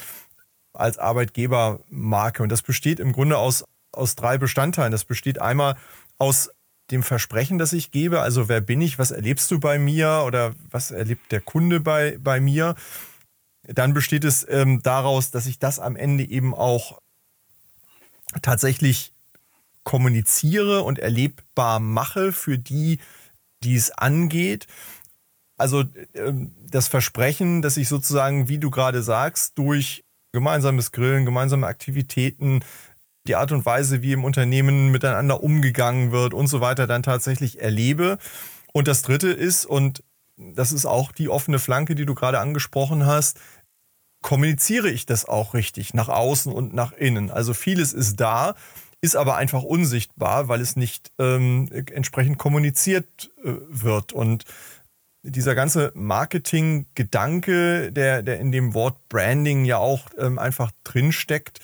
als 0.73 0.99
Arbeitgebermarke. 0.99 2.43
Und 2.43 2.51
das 2.51 2.61
besteht 2.61 2.99
im 2.99 3.11
Grunde 3.11 3.39
aus 3.39 3.63
aus 3.91 4.15
drei 4.15 4.37
Bestandteilen. 4.37 4.91
Das 4.91 5.05
besteht 5.05 5.41
einmal 5.41 5.77
aus 6.19 6.51
dem 6.91 7.01
Versprechen, 7.01 7.57
das 7.57 7.73
ich 7.73 7.89
gebe, 7.89 8.21
also 8.21 8.47
wer 8.49 8.61
bin 8.61 8.81
ich, 8.81 8.99
was 8.99 9.09
erlebst 9.09 9.49
du 9.49 9.59
bei 9.59 9.79
mir 9.79 10.23
oder 10.27 10.53
was 10.69 10.91
erlebt 10.91 11.31
der 11.31 11.41
Kunde 11.41 11.79
bei, 11.79 12.19
bei 12.21 12.39
mir. 12.39 12.75
Dann 13.67 13.93
besteht 13.93 14.23
es 14.23 14.45
ähm, 14.49 14.81
daraus, 14.81 15.31
dass 15.31 15.45
ich 15.45 15.59
das 15.59 15.79
am 15.79 15.95
Ende 15.95 16.23
eben 16.23 16.53
auch 16.53 17.01
tatsächlich 18.41 19.13
kommuniziere 19.83 20.83
und 20.83 20.99
erlebbar 20.99 21.79
mache 21.79 22.33
für 22.33 22.57
die, 22.57 22.99
die 23.63 23.75
es 23.75 23.91
angeht. 23.91 24.67
Also 25.57 25.85
ähm, 26.13 26.53
das 26.69 26.87
Versprechen, 26.87 27.61
dass 27.61 27.77
ich 27.77 27.87
sozusagen, 27.87 28.47
wie 28.47 28.57
du 28.57 28.69
gerade 28.69 29.01
sagst, 29.01 29.57
durch 29.57 30.03
gemeinsames 30.33 30.91
Grillen, 30.91 31.25
gemeinsame 31.25 31.67
Aktivitäten, 31.67 32.61
die 33.27 33.35
Art 33.35 33.51
und 33.51 33.65
Weise, 33.65 34.01
wie 34.01 34.13
im 34.13 34.23
Unternehmen 34.23 34.91
miteinander 34.91 35.43
umgegangen 35.43 36.11
wird 36.11 36.33
und 36.33 36.47
so 36.47 36.61
weiter, 36.61 36.87
dann 36.87 37.03
tatsächlich 37.03 37.61
erlebe. 37.61 38.17
Und 38.73 38.87
das 38.87 39.01
Dritte 39.01 39.29
ist, 39.29 39.65
und 39.65 40.03
das 40.37 40.71
ist 40.71 40.85
auch 40.85 41.11
die 41.11 41.29
offene 41.29 41.59
Flanke, 41.59 41.95
die 41.95 42.05
du 42.05 42.13
gerade 42.13 42.39
angesprochen 42.39 43.05
hast, 43.05 43.39
kommuniziere 44.21 44.89
ich 44.89 45.05
das 45.05 45.25
auch 45.25 45.53
richtig 45.53 45.93
nach 45.93 46.09
außen 46.09 46.51
und 46.51 46.73
nach 46.73 46.91
innen. 46.93 47.31
Also 47.31 47.53
vieles 47.53 47.93
ist 47.93 48.19
da, 48.19 48.55
ist 49.01 49.15
aber 49.15 49.35
einfach 49.35 49.63
unsichtbar, 49.63 50.47
weil 50.47 50.61
es 50.61 50.75
nicht 50.75 51.11
ähm, 51.19 51.69
entsprechend 51.71 52.37
kommuniziert 52.37 53.31
äh, 53.43 53.53
wird. 53.69 54.11
Und 54.13 54.45
dieser 55.23 55.55
ganze 55.55 55.91
Marketing-Gedanke, 55.93 57.91
der, 57.91 58.23
der 58.23 58.39
in 58.39 58.51
dem 58.51 58.73
Wort 58.73 58.97
Branding 59.09 59.65
ja 59.65 59.77
auch 59.77 60.01
ähm, 60.17 60.39
einfach 60.39 60.71
drinsteckt, 60.83 61.59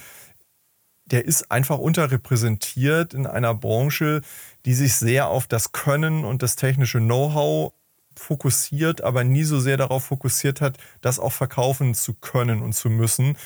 der 1.06 1.26
ist 1.26 1.52
einfach 1.52 1.80
unterrepräsentiert 1.80 3.14
in 3.14 3.28
einer 3.28 3.54
Branche, 3.54 4.22
die 4.66 4.74
sich 4.74 4.96
sehr 4.96 5.28
auf 5.28 5.48
das 5.48 5.72
Können 5.72 6.24
und 6.26 6.42
das 6.44 6.56
technische 6.56 7.00
Know-how 7.00 7.74
fokussiert, 8.20 9.02
aber 9.02 9.24
nie 9.24 9.44
so 9.44 9.60
sehr 9.60 9.78
darauf 9.78 10.06
fokussiert 10.06 10.62
hat, 10.62 10.78
das 11.02 11.20
auch 11.20 11.32
verkaufen 11.32 11.94
zu 11.94 12.14
können 12.14 12.62
und 12.62 12.74
zu 12.74 12.90
müssen. 12.90 13.38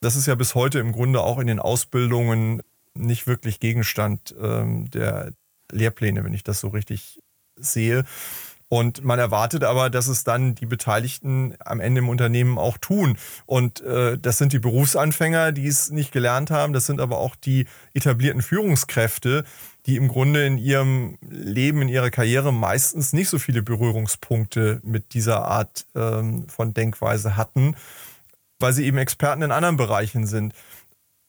Das 0.00 0.16
ist 0.16 0.26
ja 0.26 0.34
bis 0.34 0.54
heute 0.54 0.78
im 0.78 0.92
Grunde 0.92 1.20
auch 1.20 1.38
in 1.38 1.46
den 1.46 1.60
Ausbildungen 1.60 2.62
nicht 2.94 3.26
wirklich 3.26 3.60
Gegenstand 3.60 4.34
ähm, 4.40 4.90
der 4.90 5.32
Lehrpläne, 5.70 6.24
wenn 6.24 6.34
ich 6.34 6.44
das 6.44 6.60
so 6.60 6.68
richtig 6.68 7.20
sehe. 7.56 8.04
Und 8.72 9.04
man 9.04 9.18
erwartet 9.18 9.64
aber, 9.64 9.90
dass 9.90 10.08
es 10.08 10.24
dann 10.24 10.54
die 10.54 10.64
Beteiligten 10.64 11.54
am 11.62 11.78
Ende 11.78 11.98
im 11.98 12.08
Unternehmen 12.08 12.56
auch 12.56 12.78
tun. 12.78 13.18
Und 13.44 13.82
äh, 13.82 14.16
das 14.16 14.38
sind 14.38 14.54
die 14.54 14.60
Berufsanfänger, 14.60 15.52
die 15.52 15.66
es 15.66 15.90
nicht 15.90 16.10
gelernt 16.10 16.50
haben. 16.50 16.72
Das 16.72 16.86
sind 16.86 16.98
aber 16.98 17.18
auch 17.18 17.36
die 17.36 17.66
etablierten 17.92 18.40
Führungskräfte, 18.40 19.44
die 19.86 19.96
im 19.96 20.08
Grunde 20.08 20.46
in 20.46 20.58
ihrem 20.58 21.18
Leben, 21.28 21.82
in 21.82 21.88
ihrer 21.88 22.10
Karriere 22.10 22.52
meistens 22.52 23.12
nicht 23.12 23.28
so 23.28 23.38
viele 23.38 23.62
Berührungspunkte 23.62 24.80
mit 24.84 25.14
dieser 25.14 25.44
Art 25.44 25.86
ähm, 25.94 26.48
von 26.48 26.72
Denkweise 26.72 27.36
hatten, 27.36 27.74
weil 28.60 28.72
sie 28.72 28.84
eben 28.84 28.98
Experten 28.98 29.42
in 29.42 29.50
anderen 29.50 29.76
Bereichen 29.76 30.26
sind. 30.26 30.54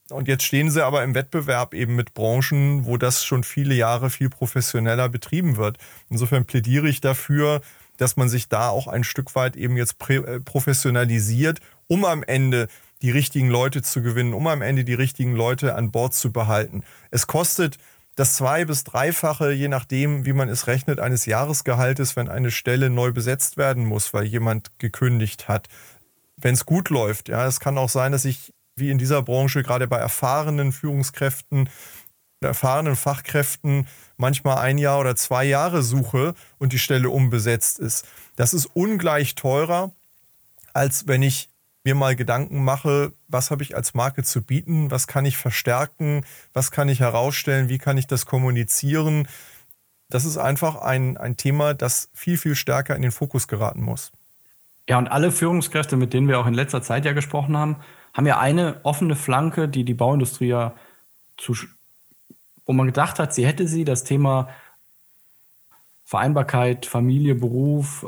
Und 0.10 0.28
jetzt 0.28 0.44
stehen 0.44 0.70
sie 0.70 0.86
aber 0.86 1.04
im 1.04 1.16
Wettbewerb 1.16 1.74
eben 1.74 1.96
mit 1.96 2.14
Branchen, 2.14 2.86
wo 2.86 2.98
das 2.98 3.26
schon 3.26 3.44
viele 3.44 3.74
Jahre 3.74 4.10
viel 4.10 4.30
professioneller 4.30 5.10
betrieben 5.10 5.58
wird. 5.58 5.78
Insofern 6.10 6.46
plädiere 6.46 6.88
ich 6.88 7.02
dafür, 7.02 7.62
dass 7.98 8.18
man 8.18 8.30
sich 8.30 8.50
da 8.50 8.70
auch 8.70 8.88
ein 8.88 9.04
Stück 9.04 9.34
weit 9.36 9.56
eben 9.56 9.78
jetzt 9.78 9.96
äh, 10.10 10.40
professionalisiert, 10.42 11.60
um 11.88 12.06
am 12.06 12.22
Ende 12.22 12.68
die 13.02 13.12
richtigen 13.12 13.50
Leute 13.50 13.82
zu 13.82 14.02
gewinnen, 14.02 14.34
um 14.34 14.48
am 14.48 14.62
Ende 14.62 14.84
die 14.84 14.94
richtigen 14.94 15.36
Leute 15.36 15.76
an 15.76 15.92
Bord 15.92 16.14
zu 16.14 16.32
behalten. 16.32 16.84
Es 17.12 17.28
kostet 17.28 17.78
das 18.16 18.36
zwei- 18.36 18.66
bis 18.66 18.84
dreifache, 18.84 19.52
je 19.52 19.68
nachdem, 19.68 20.26
wie 20.26 20.34
man 20.34 20.50
es 20.50 20.68
rechnet, 20.68 21.00
eines 21.00 21.26
Jahresgehaltes, 21.26 22.16
wenn 22.16 22.30
eine 22.30 22.52
Stelle 22.52 22.90
neu 22.90 23.12
besetzt 23.12 23.58
werden 23.58 23.86
muss, 23.86 24.14
weil 24.14 24.26
jemand 24.26 24.78
gekündigt 24.80 25.48
hat. 25.48 25.68
Wenn 26.38 26.54
es 26.54 26.66
gut 26.66 26.90
läuft, 26.90 27.30
ja, 27.30 27.46
es 27.48 27.60
kann 27.60 27.78
auch 27.78 27.90
sein, 27.90 28.12
dass 28.12 28.26
ich 28.26 28.54
wie 28.76 28.90
in 28.90 28.98
dieser 28.98 29.22
Branche 29.22 29.64
gerade 29.64 29.88
bei 29.88 29.98
erfahrenen 29.98 30.72
Führungskräften, 30.72 31.70
erfahrenen 32.42 32.96
Fachkräften 32.96 33.88
manchmal 34.18 34.58
ein 34.58 34.78
Jahr 34.78 35.00
oder 35.00 35.16
zwei 35.16 35.46
Jahre 35.46 35.82
suche 35.82 36.34
und 36.58 36.74
die 36.74 36.80
Stelle 36.80 37.10
unbesetzt 37.10 37.80
ist. 37.80 38.06
Das 38.36 38.54
ist 38.54 38.66
ungleich 38.74 39.36
teurer, 39.36 39.92
als 40.74 41.08
wenn 41.08 41.22
ich 41.22 41.50
mir 41.84 41.96
mal 41.96 42.16
Gedanken 42.16 42.64
mache, 42.64 43.14
was 43.28 43.52
habe 43.52 43.64
ich 43.64 43.76
als 43.76 43.94
Marke 43.94 44.24
zu 44.24 44.42
bieten, 44.42 44.90
was 44.90 45.08
kann 45.08 45.26
ich 45.26 45.38
verstärken, 45.38 46.26
was 46.54 46.72
kann 46.72 46.88
ich 46.90 47.02
herausstellen, 47.02 47.70
wie 47.70 47.78
kann 47.78 47.98
ich 47.98 48.08
das 48.08 48.26
kommunizieren. 48.26 49.28
Das 50.10 50.26
ist 50.26 50.38
einfach 50.38 50.78
ein, 50.78 51.18
ein 51.18 51.36
Thema, 51.38 51.74
das 51.74 52.10
viel, 52.14 52.38
viel 52.38 52.56
stärker 52.56 52.96
in 52.96 53.02
den 53.02 53.12
Fokus 53.12 53.48
geraten 53.48 53.82
muss. 53.82 54.12
Ja, 54.88 54.98
und 54.98 55.08
alle 55.08 55.32
Führungskräfte, 55.32 55.98
mit 55.98 56.14
denen 56.14 56.28
wir 56.28 56.40
auch 56.40 56.48
in 56.48 56.54
letzter 56.54 56.82
Zeit 56.82 57.06
ja 57.06 57.14
gesprochen 57.14 57.58
haben, 57.58 57.78
haben 58.14 58.28
ja 58.28 58.40
eine 58.40 58.80
offene 58.84 59.16
Flanke, 59.16 59.68
die 59.68 59.84
die 59.84 59.94
Bauindustrie 59.94 60.50
ja 60.50 60.74
zu, 61.38 61.56
wo 62.66 62.74
man 62.74 62.86
gedacht 62.86 63.20
hat, 63.20 63.34
sie 63.34 63.46
hätte 63.46 63.68
sie, 63.68 63.86
das 63.86 64.04
Thema 64.04 64.50
Vereinbarkeit, 66.06 66.86
Familie, 66.86 67.36
Beruf 67.36 68.06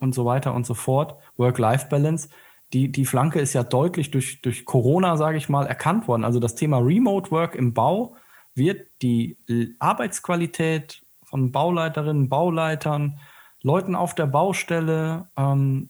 und 0.00 0.14
so 0.14 0.24
weiter 0.24 0.52
und 0.54 0.66
so 0.66 0.74
fort, 0.74 1.14
Work-Life-Balance. 1.36 2.28
Die, 2.72 2.90
die 2.92 3.04
Flanke 3.04 3.40
ist 3.40 3.52
ja 3.52 3.64
deutlich 3.64 4.10
durch, 4.10 4.42
durch 4.42 4.64
Corona, 4.64 5.16
sage 5.16 5.38
ich 5.38 5.48
mal, 5.48 5.66
erkannt 5.66 6.06
worden. 6.06 6.24
Also 6.24 6.38
das 6.38 6.54
Thema 6.54 6.78
Remote 6.78 7.30
Work 7.30 7.54
im 7.54 7.74
Bau 7.74 8.16
wird 8.54 8.86
die 9.02 9.36
Arbeitsqualität 9.78 11.02
von 11.24 11.52
Bauleiterinnen, 11.52 12.28
Bauleitern, 12.28 13.18
Leuten 13.62 13.94
auf 13.94 14.14
der 14.14 14.26
Baustelle 14.26 15.28
ähm, 15.36 15.88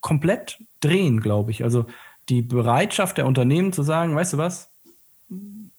komplett 0.00 0.58
drehen, 0.80 1.20
glaube 1.20 1.50
ich. 1.50 1.64
Also 1.64 1.86
die 2.28 2.42
Bereitschaft 2.42 3.18
der 3.18 3.26
Unternehmen 3.26 3.72
zu 3.72 3.82
sagen, 3.82 4.14
weißt 4.14 4.34
du 4.34 4.38
was, 4.38 4.70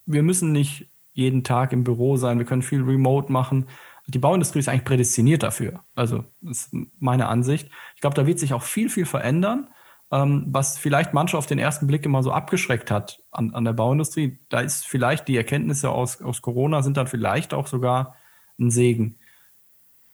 wir 0.06 0.24
müssen 0.24 0.52
nicht 0.52 0.88
jeden 1.14 1.44
Tag 1.44 1.74
im 1.74 1.84
Büro 1.84 2.18
sein, 2.18 2.40
wir 2.40 2.46
können 2.46 2.62
viel 2.62 2.82
remote 2.82 3.32
machen. 3.32 3.68
Die 4.08 4.20
Bauindustrie 4.20 4.60
ist 4.60 4.68
eigentlich 4.68 4.86
prädestiniert 4.86 5.44
dafür. 5.44 5.84
Also, 5.96 6.26
das 6.42 6.64
ist 6.64 6.76
meine 7.00 7.28
Ansicht. 7.28 7.70
Ich 7.96 8.02
glaube, 8.02 8.16
da 8.16 8.26
wird 8.28 8.40
sich 8.40 8.54
auch 8.54 8.64
viel, 8.64 8.90
viel 8.90 9.06
verändern, 9.06 9.68
ähm, 10.14 10.46
was 10.46 10.78
vielleicht 10.78 11.12
manche 11.14 11.36
auf 11.36 11.48
den 11.48 11.58
ersten 11.58 11.88
Blick 11.88 12.06
immer 12.06 12.22
so 12.22 12.32
abgeschreckt 12.32 12.92
hat 12.92 13.24
an, 13.32 13.56
an 13.56 13.66
der 13.66 13.74
Bauindustrie. 13.74 14.38
Da 14.50 14.60
ist 14.60 14.86
vielleicht 14.86 15.28
die 15.28 15.36
Erkenntnisse 15.36 15.90
aus, 15.90 16.22
aus 16.22 16.44
Corona 16.44 16.84
sind 16.84 16.98
dann 16.98 17.08
vielleicht 17.08 17.52
auch 17.56 17.66
sogar 17.66 18.16
ein 18.60 18.70
Segen. 18.70 19.18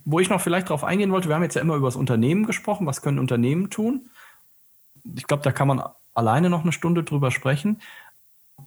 Wo 0.05 0.21
ich 0.21 0.29
noch 0.29 0.39
vielleicht 0.39 0.69
darauf 0.69 0.85
eingehen 0.85 1.11
wollte, 1.11 1.27
wir 1.27 1.35
haben 1.35 1.43
jetzt 1.43 1.55
ja 1.55 1.61
immer 1.61 1.75
über 1.75 1.87
das 1.87 1.97
Unternehmen 1.97 2.45
gesprochen, 2.45 2.87
was 2.87 3.01
können 3.01 3.19
Unternehmen 3.19 3.69
tun? 3.69 4.09
Ich 5.17 5.27
glaube, 5.27 5.43
da 5.43 5.51
kann 5.51 5.67
man 5.67 5.83
alleine 6.13 6.49
noch 6.49 6.63
eine 6.63 6.71
Stunde 6.71 7.03
drüber 7.03 7.29
sprechen. 7.29 7.81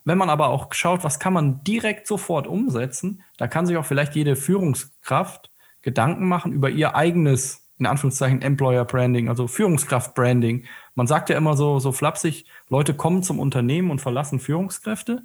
Wenn 0.05 0.19
man 0.19 0.29
aber 0.29 0.49
auch 0.49 0.75
schaut, 0.75 1.03
was 1.03 1.19
kann 1.19 1.33
man 1.33 1.65
direkt 1.65 2.07
sofort 2.07 2.47
umsetzen, 2.47 3.23
da 3.39 3.49
kann 3.49 3.67
sich 3.67 3.79
auch 3.79 3.87
vielleicht 3.87 4.15
jede 4.15 4.37
Führungskraft 4.37 5.51
Gedanken 5.81 6.29
machen 6.29 6.53
über 6.53 6.69
ihr 6.69 6.95
eigenes, 6.95 7.72
in 7.83 7.87
Anführungszeichen, 7.87 8.43
Employer 8.43 8.85
Branding, 8.85 9.29
also 9.29 9.49
Führungskraft 9.49 10.15
Branding. 10.15 10.67
Man 10.95 11.09
sagt 11.09 11.31
ja 11.31 11.37
immer 11.37 11.57
so, 11.57 11.81
so 11.81 11.91
flapsig, 11.91 12.47
Leute 12.69 12.95
kommen 12.95 13.25
zum 13.25 13.41
Unternehmen 13.41 13.91
und 13.91 14.01
verlassen 14.01 14.39
Führungskräfte. 14.39 15.25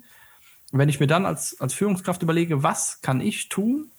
wenn 0.72 0.90
ich 0.90 1.00
mir 1.00 1.08
dann 1.08 1.26
als, 1.26 1.62
als 1.62 1.74
Führungskraft 1.76 2.24
überlege, 2.24 2.64
was 2.64 3.02
kann 3.02 3.22
ich 3.22 3.48
tun, 3.48 3.92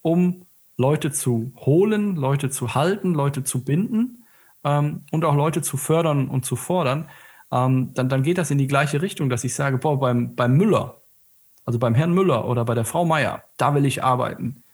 um 0.00 0.46
Leute 0.78 1.12
zu 1.12 1.52
holen, 1.56 2.16
Leute 2.16 2.48
zu 2.48 2.74
halten, 2.74 3.12
Leute 3.12 3.44
zu 3.44 3.64
binden 3.64 4.24
ähm, 4.64 5.02
und 5.12 5.26
auch 5.26 5.34
Leute 5.34 5.60
zu 5.60 5.76
fördern 5.76 6.28
und 6.28 6.46
zu 6.46 6.56
fordern, 6.56 7.10
ähm, 7.52 7.92
dann, 7.92 8.08
dann 8.08 8.22
geht 8.22 8.38
das 8.38 8.50
in 8.50 8.58
die 8.58 8.66
gleiche 8.66 9.02
Richtung, 9.02 9.28
dass 9.28 9.44
ich 9.44 9.54
sage, 9.54 9.76
boah, 9.76 10.00
beim, 10.00 10.34
beim 10.34 10.56
Müller, 10.56 11.02
also 11.66 11.78
beim 11.78 11.94
Herrn 11.94 12.14
Müller 12.14 12.48
oder 12.48 12.64
bei 12.64 12.74
der 12.74 12.86
Frau 12.86 13.04
Meier, 13.04 13.44
da 13.58 13.74
will 13.74 13.84
ich 13.84 14.02
arbeiten. 14.02 14.64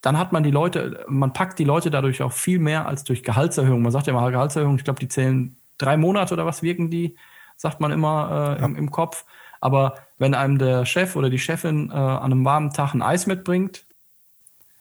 Dann 0.00 0.18
hat 0.18 0.32
man 0.32 0.42
die 0.42 0.50
Leute, 0.50 1.04
man 1.08 1.32
packt 1.32 1.58
die 1.58 1.64
Leute 1.64 1.90
dadurch 1.90 2.22
auch 2.22 2.32
viel 2.32 2.58
mehr 2.58 2.86
als 2.86 3.04
durch 3.04 3.22
Gehaltserhöhung. 3.22 3.82
Man 3.82 3.92
sagt 3.92 4.06
ja 4.06 4.12
mal 4.12 4.30
Gehaltserhöhung, 4.30 4.76
ich 4.76 4.84
glaube, 4.84 5.00
die 5.00 5.08
zählen 5.08 5.56
drei 5.76 5.96
Monate 5.96 6.34
oder 6.34 6.46
was 6.46 6.62
wirken 6.62 6.90
die, 6.90 7.16
sagt 7.56 7.80
man 7.80 7.90
immer 7.90 8.56
äh, 8.56 8.60
ja. 8.60 8.66
im, 8.66 8.76
im, 8.76 8.90
Kopf. 8.90 9.24
Aber 9.60 9.96
wenn 10.18 10.34
einem 10.34 10.58
der 10.58 10.86
Chef 10.86 11.16
oder 11.16 11.30
die 11.30 11.38
Chefin 11.38 11.90
äh, 11.90 11.94
an 11.94 12.32
einem 12.32 12.44
warmen 12.44 12.72
Tag 12.72 12.94
ein 12.94 13.02
Eis 13.02 13.26
mitbringt, 13.26 13.86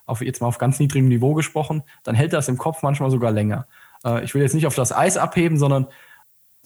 auf 0.06 0.21
jetzt 0.21 0.41
mal 0.41 0.47
auf 0.47 0.60
ganz 0.60 0.80
niedrigem 0.80 1.10
Niveau 1.10 1.34
gesprochen, 1.34 1.84
dann 2.03 2.15
hält 2.15 2.34
das 2.34 2.47
im 2.47 2.58
Kopf 2.58 2.84
manchmal 2.84 3.12
sogar 3.12 3.32
länger. 3.32 3.67
Äh, 4.06 4.23
ich 4.23 4.34
will 4.36 4.41
jetzt 4.41 4.53
nicht 4.53 4.67
auf 4.67 4.75
das 4.75 4.91
Eis 4.91 5.17
abheben, 5.17 5.58
sondern 5.58 5.88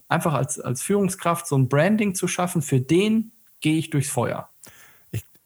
einfach 0.10 0.34
als, 0.34 0.60
als 0.60 0.82
Führungskraft 0.82 1.48
so 1.48 1.58
ein 1.58 1.70
Branding 1.70 2.16
zu 2.16 2.28
schaffen, 2.28 2.62
für 2.62 2.82
den 2.82 3.32
gehe 3.62 3.78
ich 3.78 3.90
durchs 3.90 4.10
Feuer. 4.10 4.51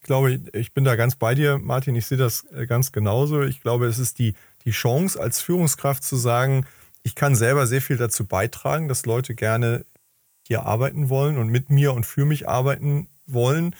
Ich 0.05 0.07
glaube, 0.07 0.39
ich 0.53 0.71
bin 0.71 0.83
da 0.83 0.95
ganz 0.95 1.15
bei 1.15 1.33
dir, 1.33 1.57
Martin. 1.57 1.95
Ich 1.95 2.05
sehe 2.05 2.19
das 2.19 2.45
äh, 2.51 2.67
ganz 2.67 2.91
genauso. 2.91 3.41
Ich 3.41 3.61
glaube, 3.61 3.87
es 3.87 3.97
ist 3.97 4.19
die, 4.19 4.35
die 4.63 4.69
Chance 4.69 5.19
als 5.19 5.41
Führungskraft 5.41 6.03
zu 6.03 6.15
sagen, 6.15 6.67
ich 7.01 7.15
kann 7.15 7.35
selber 7.35 7.65
sehr 7.65 7.81
viel 7.81 7.97
dazu 7.97 8.27
beitragen, 8.27 8.87
dass 8.87 9.07
Leute 9.07 9.33
gerne 9.33 9.83
hier 10.45 10.63
arbeiten 10.63 11.09
wollen 11.09 11.39
und 11.39 11.47
mit 11.47 11.71
mir 11.71 11.91
und 11.91 12.05
für 12.05 12.23
mich 12.23 12.47
arbeiten 12.47 13.07
wollen. 13.25 13.75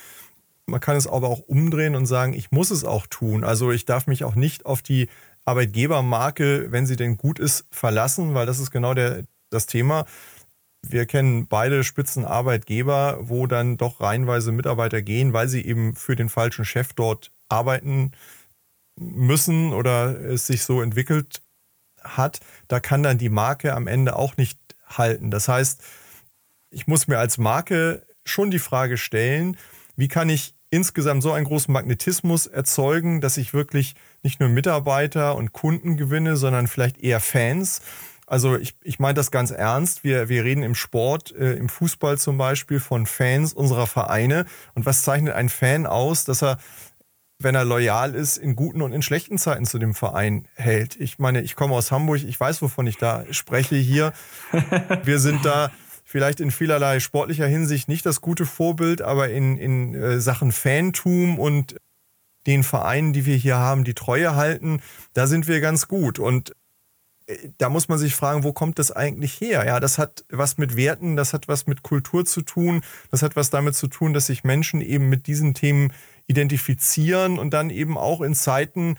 Man 0.66 0.80
kann 0.80 0.98
es 0.98 1.06
aber 1.06 1.30
auch 1.30 1.42
umdrehen 1.42 1.94
und 1.94 2.08
sagen, 2.08 2.34
ich 2.34 2.50
muss 2.50 2.72
es 2.72 2.86
auch 2.86 3.06
tun. 3.06 3.44
Also 3.44 3.72
ich 3.72 3.86
darf 3.86 4.08
mich 4.08 4.24
auch 4.24 4.34
nicht 4.34 4.66
auf 4.66 4.82
die 4.82 5.10
Arbeitgebermarke, 5.46 6.72
wenn 6.72 6.88
sie 6.88 6.96
denn 6.96 7.18
gut 7.18 7.38
ist, 7.38 7.68
verlassen, 7.70 8.34
weil 8.34 8.48
das 8.48 8.58
ist 8.58 8.72
genau 8.72 8.96
der, 8.96 9.26
das 9.52 9.68
Thema. 9.68 10.08
Wir 10.92 11.06
kennen 11.06 11.48
beide 11.48 11.84
Spitzenarbeitgeber, 11.84 13.20
wo 13.22 13.48
dann 13.48 13.78
doch 13.78 14.02
reihenweise 14.02 14.52
Mitarbeiter 14.52 15.02
gehen, 15.02 15.34
weil 15.34 15.48
sie 15.48 15.66
eben 15.66 15.96
für 15.96 16.16
den 16.16 16.30
falschen 16.30 16.66
Chef 16.66 16.94
dort 16.94 17.32
arbeiten 17.50 18.12
müssen 18.98 19.74
oder 19.74 20.20
es 20.20 20.48
sich 20.48 20.64
so 20.64 20.82
entwickelt 20.82 21.42
hat. 22.04 22.40
Da 22.68 22.80
kann 22.80 23.04
dann 23.04 23.18
die 23.18 23.30
Marke 23.30 23.74
am 23.74 23.88
Ende 23.88 24.16
auch 24.16 24.38
nicht 24.38 24.60
halten. 24.88 25.32
Das 25.32 25.48
heißt, 25.48 25.82
ich 26.70 26.88
muss 26.88 27.08
mir 27.08 27.20
als 27.20 27.38
Marke 27.38 28.06
schon 28.26 28.52
die 28.52 28.60
Frage 28.60 28.98
stellen, 28.98 29.58
wie 29.96 30.08
kann 30.08 30.30
ich 30.30 30.56
insgesamt 30.72 31.24
so 31.24 31.32
einen 31.32 31.46
großen 31.46 31.72
Magnetismus 31.72 32.48
erzeugen, 32.48 33.22
dass 33.22 33.38
ich 33.38 33.54
wirklich 33.54 33.96
nicht 34.24 34.40
nur 34.40 34.50
Mitarbeiter 34.50 35.36
und 35.36 35.54
Kunden 35.54 35.96
gewinne, 35.96 36.36
sondern 36.36 36.68
vielleicht 36.68 36.98
eher 36.98 37.20
Fans. 37.20 37.82
Also 38.28 38.58
ich, 38.58 38.76
ich 38.82 39.00
meine 39.00 39.14
das 39.14 39.32
ganz 39.32 39.52
ernst. 39.52 40.04
Wir, 40.04 40.30
wir 40.30 40.44
reden 40.44 40.64
im 40.64 40.76
Sport, 40.76 41.34
äh, 41.36 41.54
im 41.54 41.70
Fußball 41.70 42.18
zum 42.18 42.38
Beispiel 42.38 42.80
von 42.80 43.06
Fans 43.06 43.54
unserer 43.54 43.88
Vereine. 43.88 44.46
Und 44.74 44.86
was 44.86 45.04
zeichnet 45.04 45.36
ein 45.36 45.50
Fan 45.50 45.86
aus, 45.86 46.26
dass 46.26 46.42
er, 46.42 46.58
wenn 47.38 47.56
er 47.56 47.66
loyal 47.66 48.16
ist, 48.16 48.38
in 48.38 48.56
guten 48.56 48.82
und 48.82 48.94
in 48.94 49.02
schlechten 49.02 49.38
Zeiten 49.38 49.66
zu 49.66 49.78
dem 49.78 49.94
Verein 49.94 50.48
hält? 50.56 50.96
Ich 50.96 51.20
meine, 51.20 51.42
ich 51.42 51.56
komme 51.56 51.76
aus 51.76 51.92
Hamburg, 51.92 52.24
ich 52.24 52.40
weiß, 52.40 52.62
wovon 52.62 52.88
ich 52.88 52.98
da 52.98 53.26
spreche 53.32 53.76
hier. 53.76 54.14
Wir 55.04 55.20
sind 55.20 55.46
da 55.46 55.72
vielleicht 56.04 56.40
in 56.40 56.50
vielerlei 56.50 57.00
sportlicher 57.00 57.48
Hinsicht 57.48 57.88
nicht 57.88 58.06
das 58.06 58.22
gute 58.22 58.46
Vorbild, 58.46 59.02
aber 59.02 59.30
in, 59.30 59.58
in 59.58 59.94
äh, 59.94 60.20
Sachen 60.20 60.52
Fantum 60.52 61.38
und 61.38 61.76
den 62.48 62.64
Vereinen, 62.64 63.12
die 63.12 63.26
wir 63.26 63.36
hier 63.36 63.58
haben, 63.58 63.84
die 63.84 63.96
Treue 63.96 64.36
halten, 64.36 64.80
da 65.14 65.26
sind 65.26 65.48
wir 65.48 65.62
ganz 65.62 65.88
gut. 65.88 66.20
Und 66.20 66.54
da 67.58 67.70
muss 67.70 67.88
man 67.88 67.98
sich 67.98 68.16
fragen, 68.16 68.44
wo 68.44 68.54
kommt 68.54 68.78
das 68.78 68.92
eigentlich 68.92 69.42
her? 69.42 69.66
Ja, 69.66 69.80
das 69.80 69.98
hat 69.98 70.26
was 70.30 70.58
mit 70.58 70.76
Werten, 70.76 71.16
das 71.16 71.34
hat 71.34 71.48
was 71.48 71.66
mit 71.66 71.82
Kultur 71.82 72.26
zu 72.26 72.42
tun, 72.42 72.84
das 73.10 73.24
hat 73.24 73.36
was 73.36 73.50
damit 73.50 73.76
zu 73.76 73.88
tun, 73.88 74.14
dass 74.14 74.28
sich 74.28 74.44
Menschen 74.44 74.82
eben 74.82 75.10
mit 75.10 75.28
diesen 75.28 75.54
Themen 75.54 75.92
identifizieren 76.28 77.40
und 77.40 77.52
dann 77.52 77.70
eben 77.70 77.98
auch 77.98 78.22
in 78.22 78.36
Zeiten 78.36 78.98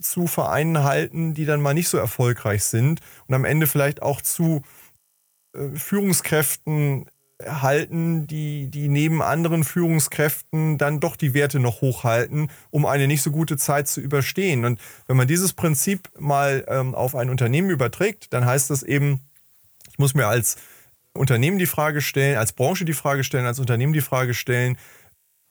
zu 0.00 0.28
Vereinen 0.28 0.84
halten, 0.84 1.34
die 1.34 1.44
dann 1.44 1.60
mal 1.60 1.74
nicht 1.74 1.88
so 1.88 1.98
erfolgreich 1.98 2.64
sind 2.64 3.00
und 3.26 3.34
am 3.34 3.44
Ende 3.44 3.66
vielleicht 3.66 4.00
auch 4.00 4.22
zu 4.22 4.62
äh, 5.54 5.70
Führungskräften 5.70 7.10
halten, 7.44 8.26
die, 8.26 8.68
die 8.68 8.88
neben 8.88 9.22
anderen 9.22 9.62
Führungskräften 9.62 10.76
dann 10.76 11.00
doch 11.00 11.16
die 11.16 11.34
Werte 11.34 11.60
noch 11.60 11.80
hochhalten, 11.80 12.50
um 12.70 12.84
eine 12.84 13.06
nicht 13.06 13.22
so 13.22 13.30
gute 13.30 13.56
Zeit 13.56 13.86
zu 13.86 14.00
überstehen. 14.00 14.64
Und 14.64 14.80
wenn 15.06 15.16
man 15.16 15.28
dieses 15.28 15.52
Prinzip 15.52 16.08
mal 16.18 16.64
ähm, 16.68 16.94
auf 16.94 17.14
ein 17.14 17.30
Unternehmen 17.30 17.70
überträgt, 17.70 18.32
dann 18.32 18.44
heißt 18.44 18.70
das 18.70 18.82
eben, 18.82 19.20
ich 19.90 19.98
muss 19.98 20.14
mir 20.14 20.26
als 20.26 20.56
Unternehmen 21.12 21.58
die 21.58 21.66
Frage 21.66 22.00
stellen, 22.00 22.38
als 22.38 22.52
Branche 22.52 22.84
die 22.84 22.92
Frage 22.92 23.24
stellen, 23.24 23.46
als 23.46 23.60
Unternehmen 23.60 23.92
die 23.92 24.00
Frage 24.00 24.34
stellen, 24.34 24.76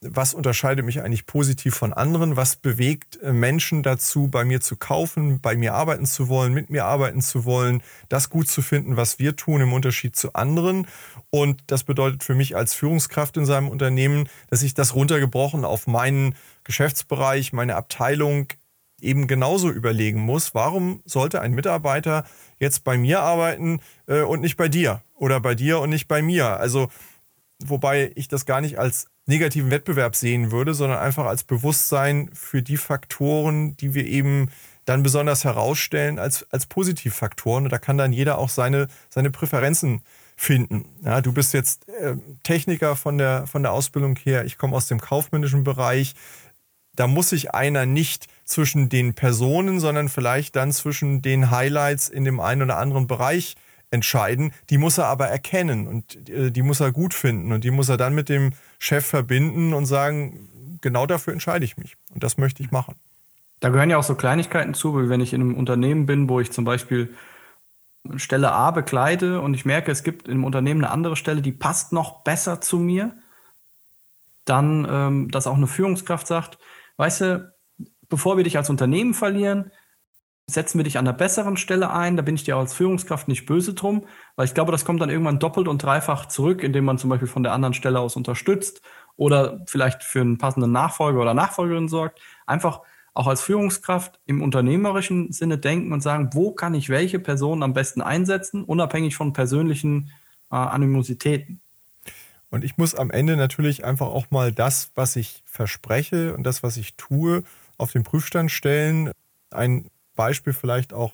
was 0.02 0.36
unterscheidet 0.36 0.86
mich 0.86 1.02
eigentlich 1.02 1.26
positiv 1.26 1.76
von 1.76 1.92
anderen? 1.92 2.36
Was 2.36 2.56
bewegt 2.56 3.20
äh, 3.22 3.34
Menschen 3.34 3.82
dazu, 3.82 4.28
bei 4.28 4.46
mir 4.46 4.62
zu 4.62 4.76
kaufen, 4.76 5.42
bei 5.42 5.56
mir 5.56 5.74
arbeiten 5.74 6.06
zu 6.06 6.28
wollen, 6.30 6.54
mit 6.54 6.70
mir 6.70 6.86
arbeiten 6.86 7.22
zu 7.22 7.46
wollen, 7.46 7.82
das 8.08 8.30
gut 8.30 8.48
zu 8.48 8.62
finden, 8.62 8.96
was 8.96 9.18
wir 9.18 9.36
tun 9.36 9.62
im 9.62 9.74
Unterschied 9.74 10.16
zu 10.16 10.34
anderen? 10.34 10.88
Und 11.32 11.64
das 11.68 11.84
bedeutet 11.84 12.24
für 12.24 12.36
mich 12.36 12.56
als 12.56 12.76
Führungskraft 12.76 13.38
in 13.38 13.46
seinem 13.46 13.70
Unternehmen, 13.70 14.30
dass 14.50 14.62
ich 14.62 14.76
das 14.76 14.94
runtergebrochen 14.94 15.66
auf 15.66 15.88
meinen 15.88 16.36
Geschäftsbereich, 16.64 17.52
meine 17.54 17.76
Abteilung 17.76 18.48
eben 19.02 19.28
genauso 19.28 19.70
überlegen 19.70 20.20
muss, 20.20 20.54
warum 20.56 21.02
sollte 21.06 21.42
ein 21.42 21.54
Mitarbeiter 21.54 22.26
jetzt 22.60 22.84
bei 22.84 22.98
mir 22.98 23.22
arbeiten 23.22 23.80
äh, 24.08 24.22
und 24.22 24.42
nicht 24.42 24.58
bei 24.58 24.70
dir 24.70 25.02
oder 25.16 25.40
bei 25.40 25.56
dir 25.56 25.80
und 25.80 25.90
nicht 25.90 26.08
bei 26.08 26.22
mir? 26.22 26.58
Also 26.58 26.90
wobei 27.64 28.12
ich 28.16 28.28
das 28.28 28.46
gar 28.46 28.62
nicht 28.62 28.78
als 28.78 29.08
negativen 29.28 29.70
Wettbewerb 29.70 30.16
sehen 30.16 30.52
würde, 30.52 30.74
sondern 30.74 31.00
einfach 31.00 31.26
als 31.26 31.44
Bewusstsein 31.44 32.30
für 32.34 32.62
die 32.62 32.78
Faktoren, 32.78 33.78
die 33.78 33.94
wir 33.94 34.06
eben 34.06 34.50
dann 34.86 35.04
besonders 35.04 35.44
herausstellen 35.44 36.18
als, 36.18 36.48
als 36.50 36.66
Positivfaktoren. 36.66 37.66
Und 37.66 37.72
da 37.72 37.78
kann 37.78 37.98
dann 37.98 38.14
jeder 38.14 38.38
auch 38.38 38.50
seine, 38.50 38.88
seine 39.10 39.30
Präferenzen 39.30 40.02
finden. 40.38 40.86
Ja, 41.04 41.20
du 41.20 41.34
bist 41.34 41.54
jetzt 41.54 41.90
äh, 41.90 42.16
Techniker 42.44 42.96
von 42.96 43.18
der, 43.18 43.48
von 43.48 43.64
der 43.64 43.74
Ausbildung 43.74 44.16
her, 44.16 44.46
ich 44.46 44.58
komme 44.58 44.76
aus 44.76 44.88
dem 44.88 45.02
kaufmännischen 45.02 45.64
Bereich. 45.64 46.16
Da 46.96 47.08
muss 47.08 47.30
sich 47.30 47.54
einer 47.54 47.86
nicht 47.86 48.28
zwischen 48.46 48.88
den 48.88 49.14
Personen, 49.14 49.80
sondern 49.80 50.10
vielleicht 50.10 50.56
dann 50.56 50.72
zwischen 50.72 51.22
den 51.22 51.52
Highlights 51.52 52.08
in 52.08 52.24
dem 52.24 52.40
einen 52.40 52.64
oder 52.64 52.78
anderen 52.78 53.08
Bereich 53.08 53.56
entscheiden. 53.92 54.52
Die 54.70 54.78
muss 54.78 54.98
er 54.98 55.08
aber 55.08 55.28
erkennen 55.28 55.88
und 55.88 56.30
äh, 56.30 56.52
die 56.52 56.62
muss 56.62 56.80
er 56.80 56.92
gut 56.92 57.14
finden 57.14 57.52
und 57.52 57.64
die 57.64 57.72
muss 57.72 57.90
er 57.90 57.98
dann 57.98 58.14
mit 58.16 58.30
dem 58.30 58.52
Chef 58.80 59.06
verbinden 59.06 59.74
und 59.74 59.86
sagen, 59.86 60.50
genau 60.82 61.06
dafür 61.06 61.34
entscheide 61.34 61.66
ich 61.66 61.78
mich 61.78 61.96
und 62.14 62.24
das 62.24 62.38
möchte 62.38 62.62
ich 62.62 62.72
machen. 62.72 62.96
Da 63.60 63.70
gehören 63.70 63.90
ja 63.90 63.98
auch 63.98 64.04
so 64.04 64.16
Kleinigkeiten 64.16 64.74
zu, 64.74 64.98
wie 65.02 65.10
wenn 65.10 65.22
ich 65.22 65.34
in 65.34 65.42
einem 65.42 65.56
Unternehmen 65.56 66.06
bin, 66.06 66.30
wo 66.30 66.40
ich 66.40 66.52
zum 66.52 66.66
Beispiel 66.66 67.14
Stelle 68.16 68.52
A 68.52 68.72
bekleide 68.72 69.42
und 69.42 69.54
ich 69.54 69.66
merke, 69.66 69.92
es 69.92 70.04
gibt 70.04 70.28
im 70.28 70.44
Unternehmen 70.44 70.84
eine 70.84 70.94
andere 70.94 71.16
Stelle, 71.16 71.42
die 71.42 71.52
passt 71.52 71.92
noch 71.92 72.24
besser 72.24 72.62
zu 72.62 72.78
mir, 72.78 73.16
dann, 74.46 74.88
ähm, 74.90 75.32
dass 75.32 75.48
auch 75.48 75.58
eine 75.58 75.68
Führungskraft 75.68 76.28
sagt, 76.28 76.58
weißt 76.98 77.22
du, 77.22 77.54
bevor 78.10 78.38
wir 78.38 78.44
dich 78.44 78.58
als 78.58 78.70
Unternehmen 78.70 79.14
verlieren, 79.14 79.72
setzen 80.50 80.80
wir 80.80 80.86
dich 80.86 80.98
an 80.98 81.06
der 81.06 81.14
besseren 81.14 81.58
Stelle 81.58 81.92
ein. 81.92 82.16
Da 82.16 82.24
bin 82.24 82.36
ich 82.36 82.44
dir 82.44 82.56
als 82.56 82.74
Führungskraft 82.74 83.28
nicht 83.28 83.46
böse 83.46 83.74
drum, 83.74 84.06
weil 84.36 84.46
ich 84.46 84.54
glaube, 84.54 84.72
das 84.72 84.86
kommt 84.86 85.02
dann 85.02 85.10
irgendwann 85.10 85.40
doppelt 85.40 85.68
und 85.68 85.84
dreifach 85.84 86.28
zurück, 86.28 86.64
indem 86.64 86.86
man 86.86 86.98
zum 86.98 87.10
Beispiel 87.10 87.28
von 87.28 87.44
der 87.44 87.52
anderen 87.52 87.74
Stelle 87.74 88.00
aus 88.00 88.16
unterstützt 88.16 88.82
oder 89.18 89.62
vielleicht 89.68 90.04
für 90.04 90.22
einen 90.22 90.38
passenden 90.38 90.72
Nachfolger 90.72 91.22
oder 91.22 91.34
Nachfolgerin 91.34 91.90
sorgt. 91.90 92.22
Einfach 92.46 92.82
auch 93.14 93.28
als 93.28 93.42
Führungskraft 93.42 94.20
im 94.26 94.42
unternehmerischen 94.42 95.32
Sinne 95.34 95.58
denken 95.58 95.92
und 95.92 96.02
sagen, 96.02 96.30
wo 96.34 96.52
kann 96.52 96.76
ich 96.76 96.90
welche 96.90 97.20
Person 97.20 97.64
am 97.64 97.74
besten 97.74 98.02
einsetzen, 98.02 98.64
unabhängig 98.64 99.16
von 99.16 99.34
persönlichen 99.34 100.12
äh, 100.52 100.56
Animositäten. 100.56 101.60
Und 102.50 102.64
ich 102.64 102.78
muss 102.78 102.96
am 102.96 103.12
Ende 103.12 103.36
natürlich 103.36 103.84
einfach 103.84 104.08
auch 104.08 104.32
mal 104.32 104.54
das, 104.54 104.92
was 104.96 105.18
ich 105.18 105.44
verspreche 105.46 106.34
und 106.34 106.44
das, 106.44 106.64
was 106.64 106.78
ich 106.78 106.96
tue, 106.96 107.44
auf 107.78 107.92
den 107.92 108.04
Prüfstand 108.04 108.52
stellen. 108.52 109.12
Ein 109.52 109.90
Beispiel 110.18 110.52
vielleicht 110.52 110.92
auch 110.92 111.14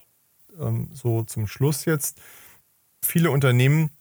ähm, 0.59 0.89
so 0.93 1.23
zum 1.23 1.45
Schluss 1.45 1.85
jetzt. 1.85 2.19
Viele 3.03 3.29
Unternehmen 3.29 3.91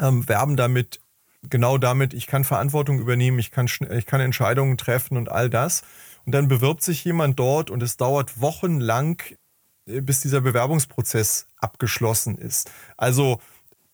ähm, 0.00 0.28
werben 0.28 0.56
damit, 0.56 1.00
genau 1.48 1.78
damit, 1.78 2.14
ich 2.14 2.26
kann 2.26 2.44
Verantwortung 2.44 2.98
übernehmen, 2.98 3.38
ich 3.38 3.52
kann, 3.52 3.68
ich 3.90 4.06
kann 4.06 4.20
Entscheidungen 4.20 4.76
treffen 4.76 5.16
und 5.16 5.30
all 5.30 5.48
das. 5.48 5.82
Und 6.24 6.32
dann 6.32 6.48
bewirbt 6.48 6.82
sich 6.82 7.04
jemand 7.04 7.38
dort 7.38 7.70
und 7.70 7.82
es 7.82 7.96
dauert 7.96 8.40
wochenlang, 8.40 9.22
äh, 9.86 10.00
bis 10.00 10.20
dieser 10.20 10.40
Bewerbungsprozess 10.40 11.46
abgeschlossen 11.58 12.38
ist. 12.38 12.70
Also 12.96 13.40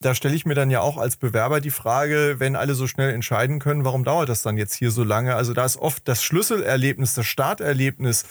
da 0.00 0.14
stelle 0.14 0.34
ich 0.34 0.46
mir 0.46 0.54
dann 0.54 0.70
ja 0.70 0.80
auch 0.80 0.96
als 0.96 1.16
Bewerber 1.16 1.60
die 1.60 1.70
Frage, 1.70 2.36
wenn 2.38 2.56
alle 2.56 2.74
so 2.74 2.86
schnell 2.86 3.14
entscheiden 3.14 3.60
können, 3.60 3.84
warum 3.84 4.04
dauert 4.04 4.28
das 4.28 4.42
dann 4.42 4.56
jetzt 4.56 4.74
hier 4.74 4.90
so 4.90 5.04
lange? 5.04 5.36
Also 5.36 5.52
da 5.52 5.64
ist 5.64 5.76
oft 5.76 6.08
das 6.08 6.24
Schlüsselerlebnis, 6.24 7.14
das 7.14 7.26
Starterlebnis 7.26 8.24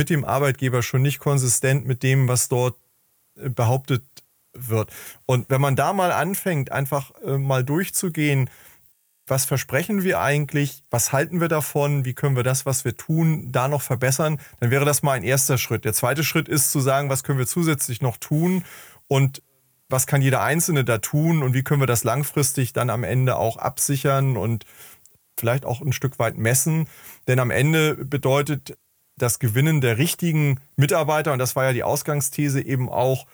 mit 0.00 0.08
dem 0.08 0.24
Arbeitgeber 0.24 0.82
schon 0.82 1.02
nicht 1.02 1.18
konsistent 1.18 1.86
mit 1.86 2.02
dem, 2.02 2.26
was 2.26 2.48
dort 2.48 2.74
äh, 3.36 3.50
behauptet 3.50 4.02
wird. 4.54 4.90
Und 5.26 5.50
wenn 5.50 5.60
man 5.60 5.76
da 5.76 5.92
mal 5.92 6.10
anfängt, 6.10 6.72
einfach 6.72 7.10
äh, 7.22 7.36
mal 7.36 7.62
durchzugehen, 7.62 8.48
was 9.26 9.44
versprechen 9.44 10.02
wir 10.02 10.22
eigentlich, 10.22 10.82
was 10.88 11.12
halten 11.12 11.42
wir 11.42 11.48
davon, 11.48 12.06
wie 12.06 12.14
können 12.14 12.34
wir 12.34 12.44
das, 12.44 12.64
was 12.64 12.86
wir 12.86 12.96
tun, 12.96 13.52
da 13.52 13.68
noch 13.68 13.82
verbessern, 13.82 14.40
dann 14.58 14.70
wäre 14.70 14.86
das 14.86 15.02
mal 15.02 15.12
ein 15.12 15.22
erster 15.22 15.58
Schritt. 15.58 15.84
Der 15.84 15.92
zweite 15.92 16.24
Schritt 16.24 16.48
ist 16.48 16.72
zu 16.72 16.80
sagen, 16.80 17.10
was 17.10 17.22
können 17.22 17.38
wir 17.38 17.46
zusätzlich 17.46 18.00
noch 18.00 18.16
tun 18.16 18.64
und 19.06 19.42
was 19.90 20.06
kann 20.06 20.22
jeder 20.22 20.42
Einzelne 20.42 20.82
da 20.82 20.96
tun 20.96 21.42
und 21.42 21.52
wie 21.52 21.62
können 21.62 21.82
wir 21.82 21.86
das 21.86 22.04
langfristig 22.04 22.72
dann 22.72 22.88
am 22.88 23.04
Ende 23.04 23.36
auch 23.36 23.58
absichern 23.58 24.38
und 24.38 24.64
vielleicht 25.38 25.66
auch 25.66 25.82
ein 25.82 25.92
Stück 25.92 26.18
weit 26.18 26.38
messen. 26.38 26.88
Denn 27.28 27.38
am 27.38 27.50
Ende 27.50 27.96
bedeutet 27.96 28.78
das 29.22 29.38
Gewinnen 29.38 29.80
der 29.80 29.98
richtigen 29.98 30.60
Mitarbeiter, 30.76 31.32
und 31.32 31.38
das 31.38 31.56
war 31.56 31.64
ja 31.64 31.72
die 31.72 31.84
Ausgangsthese 31.84 32.64
eben 32.64 32.88
auch, 32.88 33.26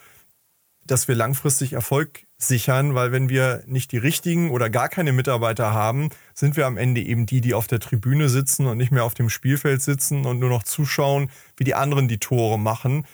dass 0.85 1.09
wir 1.09 1.15
langfristig 1.15 1.73
Erfolg 1.73 2.27
sichern, 2.39 2.95
weil 2.95 3.13
wenn 3.13 3.29
wir 3.29 3.63
nicht 3.67 3.93
die 3.93 3.99
richtigen 3.99 4.51
oder 4.51 4.71
gar 4.71 4.89
keine 4.89 5.13
Mitarbeiter 5.13 5.73
haben, 5.73 6.11
sind 6.35 6.57
wir 6.57 6.67
am 6.67 6.77
Ende 6.77 7.01
eben 7.01 7.27
die, 7.27 7.41
die 7.41 7.55
auf 7.55 7.67
der 7.67 7.81
Tribüne 7.81 8.29
sitzen 8.29 8.67
und 8.67 8.77
nicht 8.77 8.93
mehr 8.93 9.05
auf 9.05 9.15
dem 9.15 9.31
Spielfeld 9.31 9.83
sitzen 9.83 10.27
und 10.27 10.39
nur 10.39 10.51
noch 10.51 10.63
zuschauen, 10.63 11.31
wie 11.57 11.65
die 11.65 11.75
anderen 11.75 12.09
die 12.09 12.19
Tore 12.19 12.59
machen. 12.59 13.07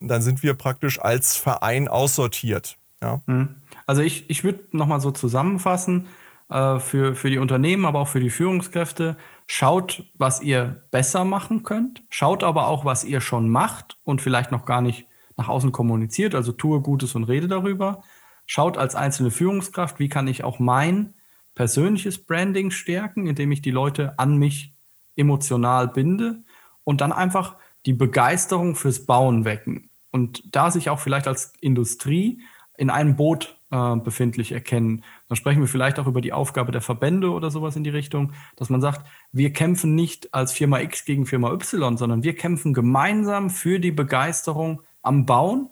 Dann 0.00 0.22
sind 0.22 0.42
wir 0.42 0.54
praktisch 0.54 1.00
als 1.00 1.36
Verein 1.36 1.88
aussortiert. 1.88 2.76
Ja. 3.02 3.22
Mhm. 3.26 3.56
Also 3.86 4.02
ich, 4.02 4.28
ich 4.28 4.44
würde 4.44 4.60
nochmal 4.72 5.00
so 5.00 5.10
zusammenfassen, 5.10 6.06
äh, 6.50 6.80
für, 6.80 7.14
für 7.14 7.30
die 7.30 7.38
Unternehmen, 7.38 7.84
aber 7.84 8.00
auch 8.00 8.08
für 8.08 8.20
die 8.20 8.30
Führungskräfte. 8.30 9.16
Schaut, 9.52 10.04
was 10.14 10.40
ihr 10.40 10.84
besser 10.92 11.24
machen 11.24 11.64
könnt. 11.64 12.04
Schaut 12.08 12.44
aber 12.44 12.68
auch, 12.68 12.84
was 12.84 13.02
ihr 13.02 13.20
schon 13.20 13.48
macht 13.48 13.98
und 14.04 14.22
vielleicht 14.22 14.52
noch 14.52 14.64
gar 14.64 14.80
nicht 14.80 15.08
nach 15.36 15.48
außen 15.48 15.72
kommuniziert. 15.72 16.36
Also 16.36 16.52
tue 16.52 16.80
Gutes 16.80 17.16
und 17.16 17.24
rede 17.24 17.48
darüber. 17.48 18.04
Schaut 18.46 18.78
als 18.78 18.94
einzelne 18.94 19.32
Führungskraft, 19.32 19.98
wie 19.98 20.08
kann 20.08 20.28
ich 20.28 20.44
auch 20.44 20.60
mein 20.60 21.14
persönliches 21.56 22.24
Branding 22.24 22.70
stärken, 22.70 23.26
indem 23.26 23.50
ich 23.50 23.60
die 23.60 23.72
Leute 23.72 24.16
an 24.20 24.36
mich 24.36 24.72
emotional 25.16 25.88
binde 25.88 26.44
und 26.84 27.00
dann 27.00 27.10
einfach 27.10 27.56
die 27.86 27.92
Begeisterung 27.92 28.76
fürs 28.76 29.04
Bauen 29.04 29.44
wecken. 29.44 29.90
Und 30.12 30.54
da 30.54 30.70
sich 30.70 30.90
auch 30.90 31.00
vielleicht 31.00 31.26
als 31.26 31.54
Industrie 31.60 32.40
in 32.80 32.88
einem 32.88 33.14
Boot 33.14 33.58
äh, 33.70 33.96
befindlich 33.96 34.52
erkennen. 34.52 35.04
Dann 35.28 35.36
sprechen 35.36 35.60
wir 35.60 35.68
vielleicht 35.68 35.98
auch 35.98 36.06
über 36.06 36.22
die 36.22 36.32
Aufgabe 36.32 36.72
der 36.72 36.80
Verbände 36.80 37.30
oder 37.30 37.50
sowas 37.50 37.76
in 37.76 37.84
die 37.84 37.90
Richtung, 37.90 38.32
dass 38.56 38.70
man 38.70 38.80
sagt, 38.80 39.06
wir 39.32 39.52
kämpfen 39.52 39.94
nicht 39.94 40.32
als 40.32 40.52
Firma 40.52 40.80
X 40.80 41.04
gegen 41.04 41.26
Firma 41.26 41.52
Y, 41.52 41.98
sondern 41.98 42.22
wir 42.22 42.34
kämpfen 42.34 42.72
gemeinsam 42.72 43.50
für 43.50 43.80
die 43.80 43.90
Begeisterung 43.90 44.80
am 45.02 45.26
Bauen 45.26 45.68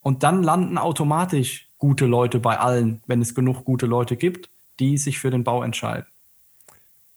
und 0.00 0.22
dann 0.22 0.44
landen 0.44 0.78
automatisch 0.78 1.68
gute 1.78 2.06
Leute 2.06 2.38
bei 2.38 2.56
allen, 2.56 3.02
wenn 3.08 3.20
es 3.20 3.34
genug 3.34 3.64
gute 3.64 3.86
Leute 3.86 4.16
gibt, 4.16 4.48
die 4.78 4.96
sich 4.96 5.18
für 5.18 5.32
den 5.32 5.42
Bau 5.42 5.64
entscheiden. 5.64 6.06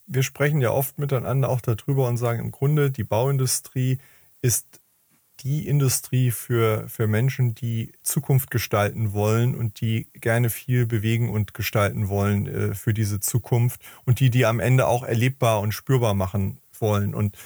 Wir 0.07 0.23
sprechen 0.23 0.61
ja 0.61 0.71
oft 0.71 0.97
miteinander 0.97 1.49
auch 1.49 1.61
darüber 1.61 2.07
und 2.07 2.17
sagen 2.17 2.39
im 2.39 2.51
Grunde, 2.51 2.89
die 2.89 3.03
Bauindustrie 3.03 3.99
ist 4.41 4.79
die 5.39 5.67
Industrie 5.67 6.31
für, 6.31 6.87
für 6.87 7.07
Menschen, 7.07 7.53
die 7.53 7.91
Zukunft 8.03 8.51
gestalten 8.51 9.13
wollen 9.13 9.55
und 9.55 9.81
die 9.81 10.09
gerne 10.13 10.49
viel 10.49 10.85
bewegen 10.85 11.29
und 11.29 11.53
gestalten 11.53 12.09
wollen 12.09 12.47
äh, 12.47 12.75
für 12.75 12.93
diese 12.93 13.19
Zukunft 13.19 13.81
und 14.05 14.19
die 14.19 14.29
die 14.29 14.45
am 14.45 14.59
Ende 14.59 14.87
auch 14.87 15.03
erlebbar 15.03 15.61
und 15.61 15.73
spürbar 15.73 16.13
machen 16.13 16.59
wollen. 16.79 17.13
Und 17.13 17.37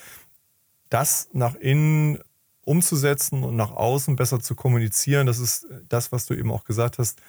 das 0.90 1.30
nach 1.34 1.56
innen 1.56 2.20
umzusetzen 2.64 3.44
und 3.44 3.56
nach 3.56 3.72
außen 3.72 4.16
besser 4.16 4.40
zu 4.40 4.56
kommunizieren, 4.56 5.28
das 5.28 5.40
ist 5.40 5.68
das, 5.90 6.12
was 6.12 6.26
du 6.26 6.34
eben 6.34 6.52
auch 6.52 6.64
gesagt 6.64 6.98
hast, 7.00 7.20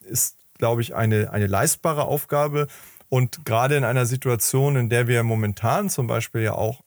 ist, 0.00 0.36
glaube 0.58 0.82
ich, 0.82 0.94
eine, 0.94 1.30
eine 1.30 1.46
leistbare 1.46 2.04
Aufgabe. 2.04 2.66
Und 3.08 3.44
gerade 3.44 3.76
in 3.76 3.84
einer 3.84 4.06
Situation, 4.06 4.76
in 4.76 4.88
der 4.88 5.08
wir 5.08 5.22
momentan 5.24 5.90
zum 5.90 6.06
Beispiel 6.06 6.42
ja 6.42 6.52
auch 6.52 6.82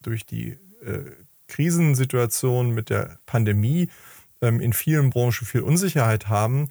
durch 0.00 0.24
die 0.24 0.58
äh, 0.84 1.10
Krisensituation 1.54 2.72
mit 2.72 2.90
der 2.90 3.18
Pandemie 3.26 3.88
ähm, 4.42 4.60
in 4.60 4.72
vielen 4.72 5.10
Branchen 5.10 5.46
viel 5.46 5.60
Unsicherheit 5.60 6.28
haben, 6.28 6.68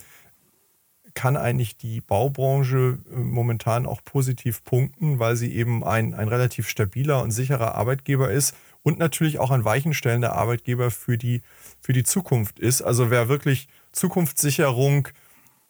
kann 1.13 1.37
eigentlich 1.37 1.77
die 1.77 2.01
Baubranche 2.01 2.97
äh, 3.09 3.15
momentan 3.15 3.85
auch 3.85 4.03
positiv 4.03 4.61
punkten, 4.65 5.19
weil 5.19 5.37
sie 5.37 5.53
eben 5.55 5.85
ein, 5.85 6.13
ein 6.13 6.27
relativ 6.27 6.67
stabiler 6.67 7.21
und 7.21 7.31
sicherer 7.31 7.75
Arbeitgeber 7.75 8.29
ist 8.29 8.57
und 8.81 8.99
natürlich 8.99 9.39
auch 9.39 9.51
ein 9.51 9.63
weichenstellender 9.63 10.33
Arbeitgeber 10.33 10.91
für 10.91 11.17
die, 11.17 11.43
für 11.79 11.93
die 11.93 12.03
Zukunft 12.03 12.59
ist. 12.59 12.81
Also 12.81 13.09
wer 13.09 13.29
wirklich 13.29 13.69
Zukunftssicherung 13.93 15.07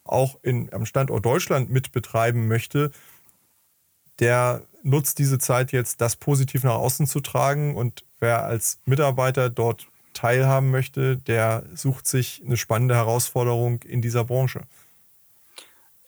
auch 0.06 0.39
in, 0.41 0.73
am 0.73 0.88
Standort 0.88 1.23
Deutschland 1.23 1.69
mit 1.69 1.91
betreiben 1.91 2.47
möchte, 2.47 2.89
der 4.19 4.63
nutzt 4.84 5.19
diese 5.19 5.39
Zeit 5.39 5.71
jetzt, 5.71 6.02
das 6.02 6.15
positiv 6.15 6.63
nach 6.63 6.76
außen 6.76 7.08
zu 7.08 7.21
tragen. 7.21 7.76
Und 7.76 8.04
wer 8.19 8.43
als 8.43 8.80
Mitarbeiter 8.86 9.49
dort 9.49 9.88
teilhaben 10.13 10.71
möchte, 10.71 11.17
der 11.17 11.63
sucht 11.73 12.08
sich 12.08 12.41
eine 12.45 12.58
spannende 12.58 12.95
Herausforderung 12.95 13.82
in 13.84 14.02
dieser 14.02 14.23
Branche. 14.23 14.62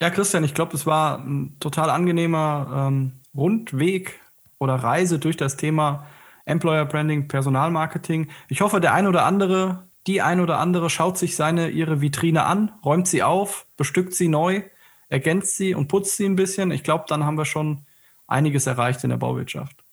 Ja, 0.02 0.10
Christian, 0.10 0.44
ich 0.44 0.54
glaube, 0.54 0.76
es 0.76 0.86
war 0.86 1.20
ein 1.20 1.56
total 1.60 1.90
angenehmer 1.90 2.88
ähm, 2.90 3.14
Rundweg 3.36 4.20
oder 4.60 4.76
Reise 4.76 5.20
durch 5.20 5.38
das 5.38 5.58
Thema 5.58 6.06
Employer 6.46 6.86
Branding, 6.86 7.28
Personalmarketing. 7.28 8.30
Ich 8.50 8.62
hoffe, 8.62 8.80
der 8.80 8.94
ein 8.94 9.08
oder 9.08 9.26
andere, 9.26 9.88
die 10.06 10.22
ein 10.22 10.40
oder 10.40 10.60
andere 10.60 10.90
schaut 10.90 11.18
sich 11.18 11.36
seine, 11.36 11.70
ihre 11.70 12.02
Vitrine 12.02 12.46
an, 12.46 12.72
räumt 12.84 13.08
sie 13.08 13.24
auf, 13.24 13.66
bestückt 13.78 14.14
sie 14.14 14.28
neu, 14.28 14.64
ergänzt 15.10 15.56
sie 15.58 15.74
und 15.74 15.88
putzt 15.88 16.18
sie 16.18 16.26
ein 16.26 16.36
bisschen. 16.36 16.72
Ich 16.72 16.84
glaube, 16.84 17.06
dann 17.08 17.26
haben 17.26 17.38
wir 17.38 17.46
schon 17.46 17.86
einiges 18.28 18.68
erreicht 18.68 19.04
in 19.04 19.10
der 19.10 19.18
Bauwirtschaft. 19.18 19.84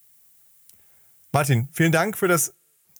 Martin, 1.32 1.68
vielen 1.72 1.92
Dank 1.92 2.16
für 2.18 2.28
das 2.28 2.54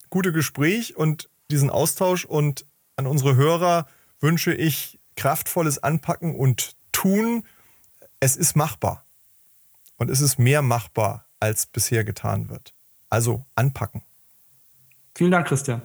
gute 0.09 0.31
Gespräch 0.31 0.95
und 0.95 1.29
diesen 1.51 1.69
Austausch 1.69 2.25
und 2.25 2.65
an 2.95 3.07
unsere 3.07 3.35
Hörer 3.35 3.87
wünsche 4.19 4.53
ich 4.53 4.99
kraftvolles 5.15 5.81
Anpacken 5.81 6.35
und 6.35 6.75
Tun. 6.91 7.45
Es 8.19 8.35
ist 8.35 8.55
machbar 8.55 9.05
und 9.97 10.09
es 10.09 10.21
ist 10.21 10.39
mehr 10.39 10.61
machbar, 10.61 11.25
als 11.39 11.65
bisher 11.65 12.03
getan 12.03 12.49
wird. 12.49 12.73
Also 13.09 13.45
anpacken. 13.55 14.01
Vielen 15.15 15.31
Dank, 15.31 15.47
Christian. 15.47 15.81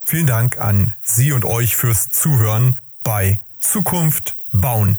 Vielen 0.00 0.26
Dank 0.26 0.58
an 0.58 0.94
Sie 1.02 1.32
und 1.32 1.44
euch 1.44 1.76
fürs 1.76 2.10
Zuhören 2.10 2.78
bei 3.02 3.40
Zukunft 3.58 4.36
bauen 4.52 4.98